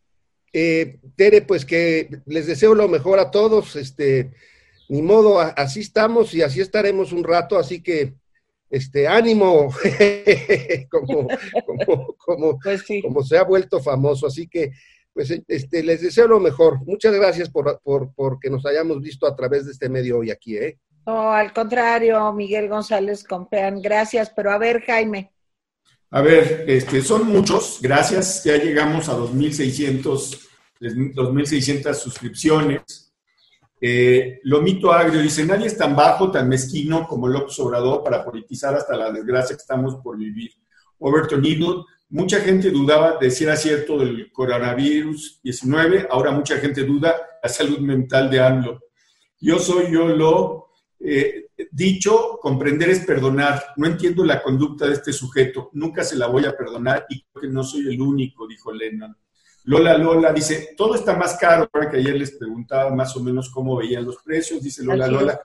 Eh, 0.52 0.98
Tere, 1.16 1.42
pues 1.42 1.64
que 1.64 2.10
les 2.26 2.46
deseo 2.46 2.74
lo 2.74 2.88
mejor 2.88 3.18
a 3.18 3.30
todos. 3.30 3.76
Este, 3.76 4.32
ni 4.88 5.00
modo, 5.00 5.40
así 5.40 5.80
estamos 5.80 6.34
y 6.34 6.42
así 6.42 6.60
estaremos 6.60 7.12
un 7.12 7.24
rato, 7.24 7.58
así 7.58 7.82
que 7.82 8.14
este 8.72 9.06
ánimo, 9.06 9.68
como, 10.90 11.28
como, 12.16 12.58
pues 12.58 12.82
como, 13.02 13.22
se 13.22 13.36
ha 13.36 13.44
vuelto 13.44 13.82
famoso. 13.82 14.26
Así 14.26 14.48
que, 14.48 14.72
pues, 15.12 15.30
este, 15.46 15.82
les 15.82 16.00
deseo 16.00 16.26
lo 16.26 16.40
mejor. 16.40 16.78
Muchas 16.86 17.14
gracias 17.14 17.50
por, 17.50 17.80
por, 17.82 18.40
que 18.40 18.48
nos 18.48 18.64
hayamos 18.64 19.02
visto 19.02 19.26
a 19.26 19.36
través 19.36 19.66
de 19.66 19.72
este 19.72 19.90
medio 19.90 20.18
hoy 20.18 20.30
aquí, 20.30 20.56
¿eh? 20.56 20.78
No, 21.04 21.32
al 21.32 21.52
contrario, 21.52 22.32
Miguel 22.32 22.70
González 22.70 23.24
Compean, 23.24 23.82
gracias. 23.82 24.32
Pero 24.34 24.50
a 24.50 24.56
ver, 24.56 24.82
Jaime. 24.86 25.34
A 26.10 26.22
ver, 26.22 26.64
este, 26.66 27.02
son 27.02 27.26
muchos, 27.26 27.78
gracias, 27.82 28.44
ya 28.44 28.56
llegamos 28.56 29.08
a 29.08 29.16
2.600, 29.16 30.48
2.600 30.80 31.94
suscripciones. 31.94 33.11
Eh, 33.84 34.38
Lomito 34.44 34.92
Agrio 34.92 35.20
dice, 35.20 35.44
nadie 35.44 35.66
es 35.66 35.76
tan 35.76 35.96
bajo, 35.96 36.30
tan 36.30 36.48
mezquino 36.48 37.04
como 37.08 37.26
López 37.26 37.58
Obrador 37.58 38.04
para 38.04 38.24
politizar 38.24 38.76
hasta 38.76 38.96
la 38.96 39.10
desgracia 39.10 39.56
que 39.56 39.60
estamos 39.60 39.96
por 39.96 40.16
vivir. 40.16 40.52
Overton 41.00 41.44
Eagle, 41.44 41.82
mucha 42.10 42.38
gente 42.38 42.70
dudaba 42.70 43.16
de 43.20 43.28
si 43.32 43.42
era 43.42 43.56
cierto 43.56 43.98
del 43.98 44.30
coronavirus 44.30 45.40
19, 45.42 46.06
ahora 46.08 46.30
mucha 46.30 46.58
gente 46.58 46.84
duda 46.84 47.16
la 47.42 47.48
salud 47.48 47.80
mental 47.80 48.30
de 48.30 48.40
AMLO. 48.40 48.78
Yo 49.40 49.58
soy 49.58 49.90
yo 49.92 50.06
lo, 50.06 50.68
eh, 51.00 51.46
dicho, 51.72 52.38
comprender 52.40 52.88
es 52.88 53.04
perdonar. 53.04 53.64
No 53.78 53.88
entiendo 53.88 54.24
la 54.24 54.40
conducta 54.44 54.86
de 54.86 54.92
este 54.92 55.12
sujeto, 55.12 55.70
nunca 55.72 56.04
se 56.04 56.14
la 56.14 56.28
voy 56.28 56.44
a 56.44 56.56
perdonar 56.56 57.06
y 57.08 57.24
creo 57.24 57.42
que 57.42 57.48
no 57.48 57.64
soy 57.64 57.92
el 57.92 58.00
único, 58.00 58.46
dijo 58.46 58.72
Lennon. 58.72 59.16
Lola 59.64 59.96
Lola 59.96 60.32
dice, 60.32 60.74
todo 60.76 60.94
está 60.94 61.16
más 61.16 61.36
caro, 61.36 61.68
ahora 61.72 61.90
que 61.90 61.98
ayer 61.98 62.14
les 62.16 62.32
preguntaba 62.32 62.90
más 62.94 63.16
o 63.16 63.20
menos 63.22 63.50
cómo 63.50 63.76
veían 63.76 64.04
los 64.04 64.16
precios, 64.22 64.62
dice 64.62 64.82
Lola 64.82 65.06
Lola, 65.06 65.36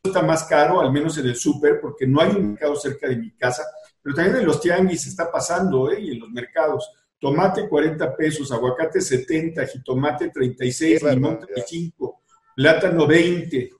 todo 0.00 0.12
está 0.12 0.22
más 0.22 0.44
caro, 0.44 0.80
al 0.80 0.92
menos 0.92 1.18
en 1.18 1.26
el 1.26 1.36
súper, 1.36 1.80
porque 1.80 2.06
no 2.06 2.20
hay 2.20 2.30
un 2.30 2.50
mercado 2.50 2.76
cerca 2.76 3.08
de 3.08 3.16
mi 3.16 3.32
casa, 3.32 3.64
pero 4.00 4.14
también 4.14 4.36
en 4.36 4.46
los 4.46 4.60
tianguis 4.60 5.06
está 5.06 5.30
pasando, 5.30 5.90
¿eh? 5.90 6.00
y 6.00 6.10
en 6.12 6.20
los 6.20 6.30
mercados. 6.30 6.90
Tomate 7.18 7.68
40 7.68 8.14
pesos, 8.14 8.52
aguacate 8.52 9.00
70, 9.00 9.66
jitomate 9.66 10.30
36, 10.30 11.02
limón 11.02 11.40
35, 11.40 12.22
plátano 12.54 13.06
20, 13.06 13.70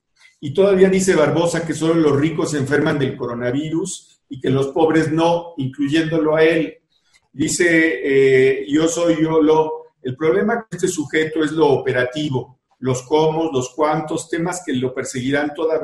y 0.41 0.55
todavía 0.55 0.89
dice 0.89 1.15
Barbosa 1.15 1.67
que 1.67 1.75
solo 1.75 1.95
los 1.95 2.17
ricos 2.17 2.51
se 2.51 2.59
enferman 2.59 2.99
del 2.99 3.17
coronavirus 3.17 4.23
y 4.29 4.41
que 4.41 4.51
los 4.51 4.69
pobres 4.69 5.13
no, 5.13 5.55
incluyéndolo 5.57 6.37
a 6.37 6.43
él. 6.43 6.79
Dice, 7.37 8.01
eh, 8.03 8.67
yo 8.69 8.89
soy 8.89 9.23
yo 9.23 9.43
lo... 9.43 9.87
El 10.03 10.17
problema 10.17 10.55
con 10.55 10.67
este 10.71 10.89
sujeto 10.89 11.43
es 11.43 11.51
lo 11.51 11.69
operativo, 11.69 12.61
los 12.79 13.03
cómo, 13.03 13.51
los 13.53 13.75
cuántos, 13.75 14.29
temas 14.29 14.63
que 14.65 14.73
lo 14.73 14.95
perseguirán 14.95 15.53
toda, 15.53 15.81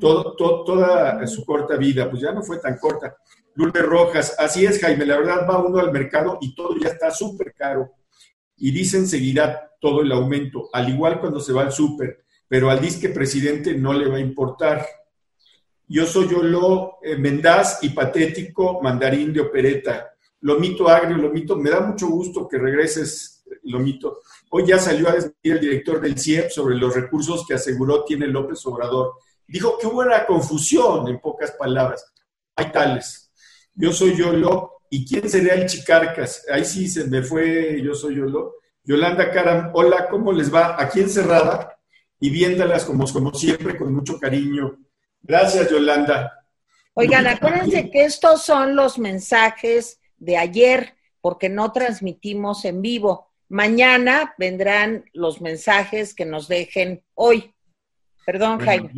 toda 0.00 1.26
su 1.26 1.44
corta 1.44 1.76
vida. 1.76 2.10
Pues 2.10 2.22
ya 2.22 2.32
no 2.32 2.42
fue 2.42 2.58
tan 2.58 2.76
corta. 2.78 3.16
Lourdes 3.54 3.84
Rojas, 3.84 4.34
así 4.38 4.66
es, 4.66 4.80
Jaime, 4.80 5.06
la 5.06 5.18
verdad 5.18 5.46
va 5.48 5.64
uno 5.64 5.78
al 5.78 5.92
mercado 5.92 6.38
y 6.40 6.54
todo 6.54 6.76
ya 6.76 6.88
está 6.88 7.10
súper 7.12 7.54
caro. 7.54 7.92
Y 8.56 8.72
dicen 8.72 9.06
seguirá 9.06 9.70
todo 9.80 10.02
el 10.02 10.10
aumento, 10.10 10.68
al 10.72 10.88
igual 10.88 11.20
cuando 11.20 11.38
se 11.40 11.52
va 11.52 11.62
al 11.62 11.72
súper 11.72 12.24
pero 12.50 12.68
al 12.68 12.80
disque 12.80 13.10
presidente 13.10 13.74
no 13.74 13.92
le 13.92 14.08
va 14.08 14.16
a 14.16 14.20
importar. 14.20 14.84
Yo 15.86 16.04
soy 16.04 16.28
yo 16.28 16.42
lo 16.42 16.98
eh, 17.00 17.16
mendaz 17.16 17.78
y 17.82 17.90
patético 17.90 18.82
mandarín 18.82 19.32
de 19.32 19.40
opereta. 19.40 20.10
Lomito 20.42 20.88
agrio, 20.88 21.16
Lomito, 21.16 21.56
me 21.56 21.70
da 21.70 21.80
mucho 21.80 22.08
gusto 22.08 22.48
que 22.48 22.58
regreses, 22.58 23.44
Lomito. 23.64 24.20
Hoy 24.50 24.66
ya 24.66 24.78
salió 24.78 25.08
a 25.08 25.12
desmentir 25.12 25.52
el 25.52 25.60
director 25.60 26.00
del 26.00 26.18
CIEP 26.18 26.50
sobre 26.50 26.76
los 26.76 26.94
recursos 26.94 27.44
que 27.46 27.54
aseguró 27.54 28.04
tiene 28.04 28.26
López 28.26 28.64
Obrador. 28.66 29.14
Dijo 29.46 29.76
que 29.78 29.86
hubo 29.86 30.00
una 30.00 30.26
confusión, 30.26 31.08
en 31.08 31.20
pocas 31.20 31.52
palabras. 31.52 32.06
Hay 32.56 32.72
tales. 32.72 33.30
Yo 33.74 33.92
soy 33.92 34.16
yo 34.16 34.32
lo, 34.32 34.82
¿y 34.88 35.06
quién 35.06 35.28
sería 35.28 35.54
el 35.54 35.66
Chicarcas? 35.66 36.46
Ahí 36.50 36.64
sí 36.64 36.88
se 36.88 37.04
me 37.04 37.22
fue, 37.22 37.80
yo 37.82 37.94
soy 37.94 38.16
yo 38.16 38.24
lo. 38.24 38.54
Yolanda 38.84 39.30
Caram, 39.30 39.70
hola, 39.74 40.08
¿cómo 40.08 40.32
les 40.32 40.52
va? 40.52 40.80
Aquí 40.80 41.00
encerrada 41.00 41.78
y 42.18 42.30
viéndolas 42.30 42.84
como, 42.84 43.10
como 43.12 43.34
siempre 43.34 43.76
con 43.76 43.92
mucho 43.94 44.18
cariño. 44.18 44.78
Gracias, 45.22 45.70
Yolanda. 45.70 46.32
Oigan, 46.94 47.26
acuérdense 47.26 47.90
que 47.90 48.04
estos 48.04 48.44
son 48.44 48.74
los 48.74 48.98
mensajes 48.98 49.99
de 50.20 50.36
ayer, 50.36 50.94
porque 51.20 51.48
no 51.48 51.72
transmitimos 51.72 52.64
en 52.64 52.80
vivo. 52.80 53.32
Mañana 53.48 54.34
vendrán 54.38 55.04
los 55.12 55.40
mensajes 55.40 56.14
que 56.14 56.24
nos 56.24 56.46
dejen 56.46 57.02
hoy. 57.14 57.52
Perdón, 58.24 58.60
Jaime. 58.60 58.92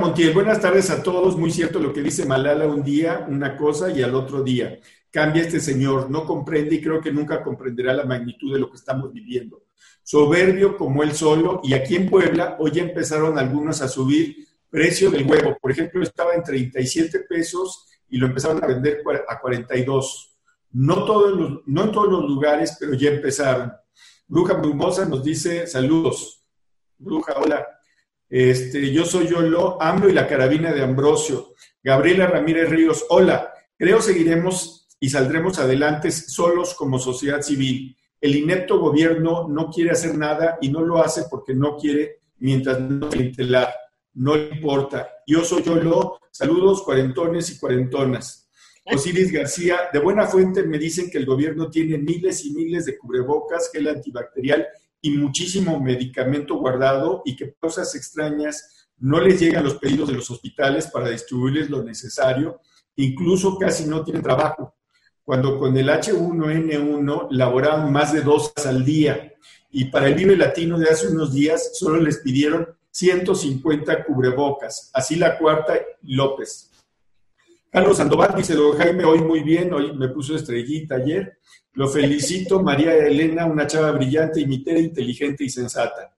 Montiel, 0.00 0.32
buenas 0.32 0.60
tardes 0.60 0.88
a 0.88 1.02
todos. 1.02 1.36
Muy 1.36 1.50
cierto 1.50 1.78
lo 1.78 1.92
que 1.92 2.00
dice 2.00 2.24
Malala, 2.24 2.66
un 2.66 2.82
día 2.82 3.26
una 3.28 3.56
cosa 3.56 3.90
y 3.90 4.02
al 4.02 4.14
otro 4.14 4.42
día. 4.42 4.78
Cambia 5.10 5.42
este 5.42 5.60
señor, 5.60 6.10
no 6.10 6.24
comprende 6.24 6.76
y 6.76 6.80
creo 6.80 7.00
que 7.00 7.12
nunca 7.12 7.42
comprenderá 7.42 7.92
la 7.92 8.04
magnitud 8.04 8.52
de 8.52 8.60
lo 8.60 8.70
que 8.70 8.76
estamos 8.76 9.12
viviendo. 9.12 9.64
Soberbio 10.02 10.76
como 10.76 11.02
él 11.02 11.12
solo, 11.12 11.60
y 11.62 11.74
aquí 11.74 11.96
en 11.96 12.08
Puebla 12.08 12.56
hoy 12.58 12.70
ya 12.70 12.82
empezaron 12.82 13.38
algunos 13.38 13.82
a 13.82 13.88
subir 13.88 14.48
precio 14.70 15.10
del 15.10 15.26
huevo. 15.26 15.58
Por 15.60 15.70
ejemplo, 15.70 16.02
estaba 16.02 16.34
en 16.34 16.42
37 16.42 17.20
pesos 17.28 17.86
y 18.08 18.16
lo 18.16 18.26
empezaron 18.26 18.62
a 18.62 18.66
vender 18.66 19.02
a 19.28 19.38
42. 19.38 20.27
No, 20.72 21.04
todos 21.04 21.62
no 21.66 21.84
en 21.84 21.92
todos 21.92 22.08
los 22.08 22.24
lugares, 22.24 22.76
pero 22.78 22.94
ya 22.94 23.10
empezaron. 23.10 23.72
Bruja 24.26 24.54
Brumosa 24.54 25.06
nos 25.06 25.24
dice 25.24 25.66
saludos. 25.66 26.44
Bruja, 26.98 27.34
hola. 27.38 27.66
Este, 28.28 28.92
yo 28.92 29.06
soy 29.06 29.28
Yolo, 29.28 29.80
AMLO 29.80 30.10
y 30.10 30.12
la 30.12 30.26
carabina 30.26 30.72
de 30.72 30.82
Ambrosio. 30.82 31.54
Gabriela 31.82 32.26
Ramírez 32.26 32.68
Ríos, 32.68 33.06
hola. 33.08 33.52
Creo 33.76 34.02
seguiremos 34.02 34.88
y 35.00 35.08
saldremos 35.08 35.58
adelante 35.58 36.10
solos 36.10 36.74
como 36.74 36.98
sociedad 36.98 37.40
civil. 37.40 37.96
El 38.20 38.36
inepto 38.36 38.78
gobierno 38.78 39.48
no 39.48 39.70
quiere 39.70 39.92
hacer 39.92 40.18
nada 40.18 40.58
y 40.60 40.70
no 40.70 40.82
lo 40.82 40.98
hace 40.98 41.24
porque 41.30 41.54
no 41.54 41.76
quiere 41.76 42.20
mientras 42.38 42.80
no 42.80 43.10
se 43.10 43.32
no 44.14 44.36
le 44.36 44.48
importa. 44.50 45.08
Yo 45.26 45.44
soy 45.44 45.62
Yolo, 45.62 46.18
saludos 46.30 46.82
cuarentones 46.82 47.50
y 47.50 47.58
cuarentonas. 47.58 48.47
Osiris 48.92 49.30
García, 49.30 49.88
de 49.92 49.98
buena 49.98 50.26
fuente 50.26 50.62
me 50.62 50.78
dicen 50.78 51.10
que 51.10 51.18
el 51.18 51.26
gobierno 51.26 51.70
tiene 51.70 51.98
miles 51.98 52.44
y 52.44 52.52
miles 52.52 52.86
de 52.86 52.96
cubrebocas, 52.96 53.70
gel 53.72 53.88
antibacterial 53.88 54.66
y 55.00 55.10
muchísimo 55.12 55.80
medicamento 55.80 56.56
guardado 56.56 57.22
y 57.24 57.36
que 57.36 57.54
cosas 57.54 57.94
extrañas 57.94 58.88
no 58.98 59.20
les 59.20 59.38
llegan 59.40 59.64
los 59.64 59.74
pedidos 59.74 60.08
de 60.08 60.14
los 60.14 60.30
hospitales 60.30 60.88
para 60.88 61.10
distribuirles 61.10 61.70
lo 61.70 61.82
necesario, 61.82 62.60
incluso 62.96 63.58
casi 63.58 63.86
no 63.86 64.02
tienen 64.02 64.22
trabajo 64.22 64.74
cuando 65.28 65.58
con 65.58 65.76
el 65.76 65.90
H1N1 65.90 67.28
laboraban 67.32 67.92
más 67.92 68.14
de 68.14 68.22
dos 68.22 68.50
al 68.64 68.82
día 68.82 69.34
y 69.70 69.84
para 69.90 70.08
el 70.08 70.14
Vive 70.14 70.34
Latino 70.36 70.78
de 70.78 70.88
hace 70.88 71.08
unos 71.08 71.34
días 71.34 71.72
solo 71.74 72.00
les 72.00 72.16
pidieron 72.20 72.66
150 72.90 74.06
cubrebocas. 74.06 74.90
Así 74.94 75.16
la 75.16 75.36
cuarta, 75.36 75.74
López. 76.00 76.67
Carlos 77.70 77.98
Sandoval 77.98 78.34
dice, 78.36 78.54
don 78.54 78.76
Jaime, 78.76 79.04
hoy 79.04 79.20
muy 79.20 79.40
bien, 79.40 79.72
hoy 79.72 79.92
me 79.92 80.08
puso 80.08 80.34
estrellita 80.34 80.96
ayer. 80.96 81.38
Lo 81.74 81.88
felicito, 81.88 82.62
María 82.62 82.94
Elena, 82.94 83.46
una 83.46 83.66
chava 83.66 83.92
brillante, 83.92 84.40
imitera, 84.40 84.78
inteligente 84.78 85.44
y 85.44 85.50
sensata. 85.50 86.14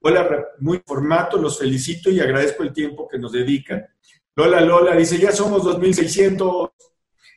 Hola, 0.00 0.28
muy 0.58 0.82
formato, 0.84 1.38
los 1.38 1.58
felicito 1.58 2.10
y 2.10 2.20
agradezco 2.20 2.62
el 2.62 2.72
tiempo 2.72 3.08
que 3.08 3.18
nos 3.18 3.32
dedican. 3.32 3.86
Lola 4.34 4.60
Lola 4.60 4.96
dice, 4.96 5.18
ya 5.18 5.32
somos 5.32 5.62
2600. 5.64 6.70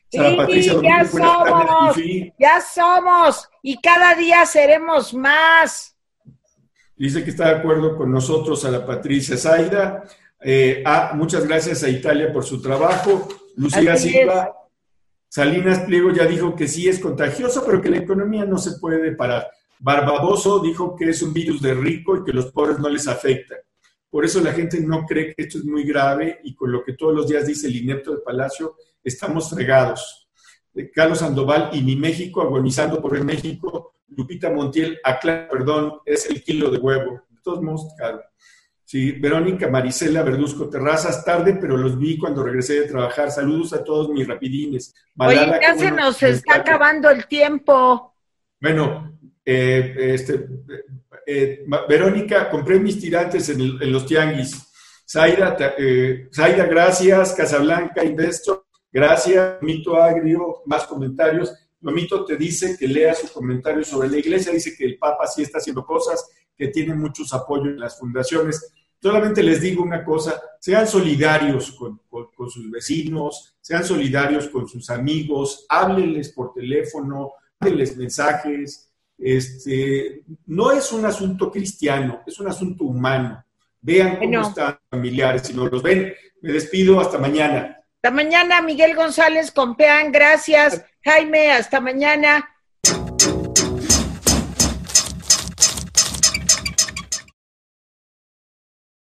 Sí, 0.08 0.18
ya 0.18 1.04
somos, 1.04 1.96
ya 2.38 2.60
somos, 2.60 3.48
y 3.62 3.80
cada 3.80 4.14
día 4.14 4.46
seremos 4.46 5.12
más. 5.12 5.96
Dice 6.96 7.22
que 7.24 7.30
está 7.30 7.48
de 7.48 7.56
acuerdo 7.56 7.96
con 7.96 8.10
nosotros 8.10 8.64
a 8.64 8.70
la 8.70 8.86
Patricia 8.86 9.36
Zaida. 9.36 10.04
Eh, 10.40 10.82
ah, 10.86 11.12
muchas 11.14 11.46
gracias 11.46 11.82
a 11.82 11.88
Italia 11.88 12.32
por 12.32 12.44
su 12.44 12.62
trabajo. 12.62 13.28
Lucía 13.56 13.96
Silva, 13.96 14.52
Salinas 15.28 15.80
Pliego 15.80 16.12
ya 16.12 16.26
dijo 16.26 16.54
que 16.54 16.68
sí 16.68 16.88
es 16.88 16.98
contagioso, 16.98 17.62
pero 17.66 17.80
que 17.80 17.90
la 17.90 17.98
economía 17.98 18.44
no 18.44 18.58
se 18.58 18.78
puede 18.78 19.12
parar. 19.12 19.50
Barbaboso 19.78 20.60
dijo 20.60 20.96
que 20.96 21.10
es 21.10 21.22
un 21.22 21.32
virus 21.32 21.60
de 21.60 21.74
rico 21.74 22.16
y 22.16 22.24
que 22.24 22.32
los 22.32 22.46
pobres 22.52 22.78
no 22.78 22.88
les 22.88 23.06
afecta. 23.08 23.56
Por 24.08 24.24
eso 24.24 24.40
la 24.40 24.52
gente 24.52 24.80
no 24.80 25.04
cree 25.04 25.34
que 25.34 25.42
esto 25.42 25.58
es 25.58 25.64
muy 25.64 25.84
grave 25.84 26.40
y 26.44 26.54
con 26.54 26.72
lo 26.72 26.82
que 26.82 26.94
todos 26.94 27.14
los 27.14 27.28
días 27.28 27.46
dice 27.46 27.66
el 27.66 27.76
inepto 27.76 28.12
de 28.12 28.22
Palacio, 28.22 28.76
estamos 29.02 29.50
fregados. 29.50 30.28
Eh, 30.74 30.90
Carlos 30.90 31.18
Sandoval 31.18 31.70
y 31.72 31.82
mi 31.82 31.96
México 31.96 32.40
agonizando 32.40 33.00
por 33.02 33.16
el 33.16 33.24
México. 33.24 33.94
Lupita 34.08 34.50
Montiel, 34.50 34.98
aclara, 35.04 35.48
perdón, 35.48 35.98
es 36.06 36.30
el 36.30 36.42
kilo 36.42 36.70
de 36.70 36.78
huevo. 36.78 37.22
De 37.28 37.40
todos 37.42 37.62
modos, 37.62 37.92
claro. 37.98 38.22
Sí, 38.86 39.10
Verónica 39.12 39.68
Marisela 39.68 40.22
Verduzco 40.22 40.70
Terrazas, 40.70 41.24
tarde, 41.24 41.58
pero 41.60 41.76
los 41.76 41.98
vi 41.98 42.16
cuando 42.16 42.44
regresé 42.44 42.80
de 42.80 42.88
trabajar. 42.88 43.32
Saludos 43.32 43.72
a 43.72 43.82
todos 43.82 44.08
mis 44.10 44.26
rapidines. 44.26 44.94
Oye, 45.18 45.58
ya 45.60 45.76
se 45.76 45.90
nos 45.90 46.22
está 46.22 46.56
acabando 46.56 47.10
el 47.10 47.26
tiempo. 47.26 48.14
Bueno, 48.60 49.18
eh, 49.44 49.92
este, 50.14 50.46
eh, 51.26 51.66
Verónica, 51.88 52.48
compré 52.48 52.78
mis 52.78 53.00
tirantes 53.00 53.48
en, 53.48 53.92
los 53.92 54.06
tianguis. 54.06 54.56
Zaida, 55.04 55.56
Zaida, 56.32 56.64
gracias. 56.66 57.34
Casablanca, 57.34 58.04
Investor, 58.04 58.66
Gracias, 58.96 59.60
Mito 59.60 59.94
Agrio, 60.00 60.62
más 60.64 60.86
comentarios. 60.86 61.52
Mito 61.80 62.24
te 62.24 62.34
dice 62.34 62.78
que 62.78 62.88
lea 62.88 63.14
su 63.14 63.30
comentario 63.30 63.84
sobre 63.84 64.08
la 64.08 64.16
iglesia, 64.16 64.50
dice 64.52 64.74
que 64.74 64.86
el 64.86 64.96
Papa 64.96 65.26
sí 65.26 65.42
está 65.42 65.58
haciendo 65.58 65.84
cosas, 65.84 66.26
que 66.56 66.68
tiene 66.68 66.94
muchos 66.94 67.32
apoyos 67.32 67.68
en 67.68 67.80
las 67.80 67.98
fundaciones. 67.98 68.72
Solamente 69.00 69.42
les 69.42 69.60
digo 69.60 69.82
una 69.82 70.04
cosa, 70.04 70.40
sean 70.58 70.86
solidarios 70.86 71.72
con, 71.72 72.00
sus 72.50 72.70
vecinos, 72.70 73.54
sean 73.60 73.84
solidarios 73.84 74.48
con 74.48 74.66
sus 74.66 74.88
amigos, 74.90 75.66
háblenles 75.68 76.32
por 76.32 76.52
teléfono, 76.54 77.32
háblenles 77.60 77.96
mensajes. 77.96 78.90
Este, 79.18 80.22
no 80.46 80.72
es 80.72 80.90
un 80.92 81.04
asunto 81.04 81.50
cristiano, 81.50 82.22
es 82.26 82.38
un 82.40 82.48
asunto 82.48 82.84
humano. 82.84 83.44
Vean 83.80 84.16
cómo 84.16 84.40
están 84.42 84.78
familiares, 84.90 85.42
si 85.42 85.54
no 85.54 85.66
los 85.66 85.82
ven. 85.82 86.12
Me 86.40 86.52
despido, 86.52 86.98
hasta 86.98 87.18
mañana. 87.18 87.76
Hasta 87.96 88.10
mañana, 88.10 88.62
Miguel 88.62 88.96
González 88.96 89.52
Compeán, 89.52 90.10
gracias. 90.10 90.84
Jaime, 91.04 91.52
hasta 91.52 91.80
mañana. 91.80 92.55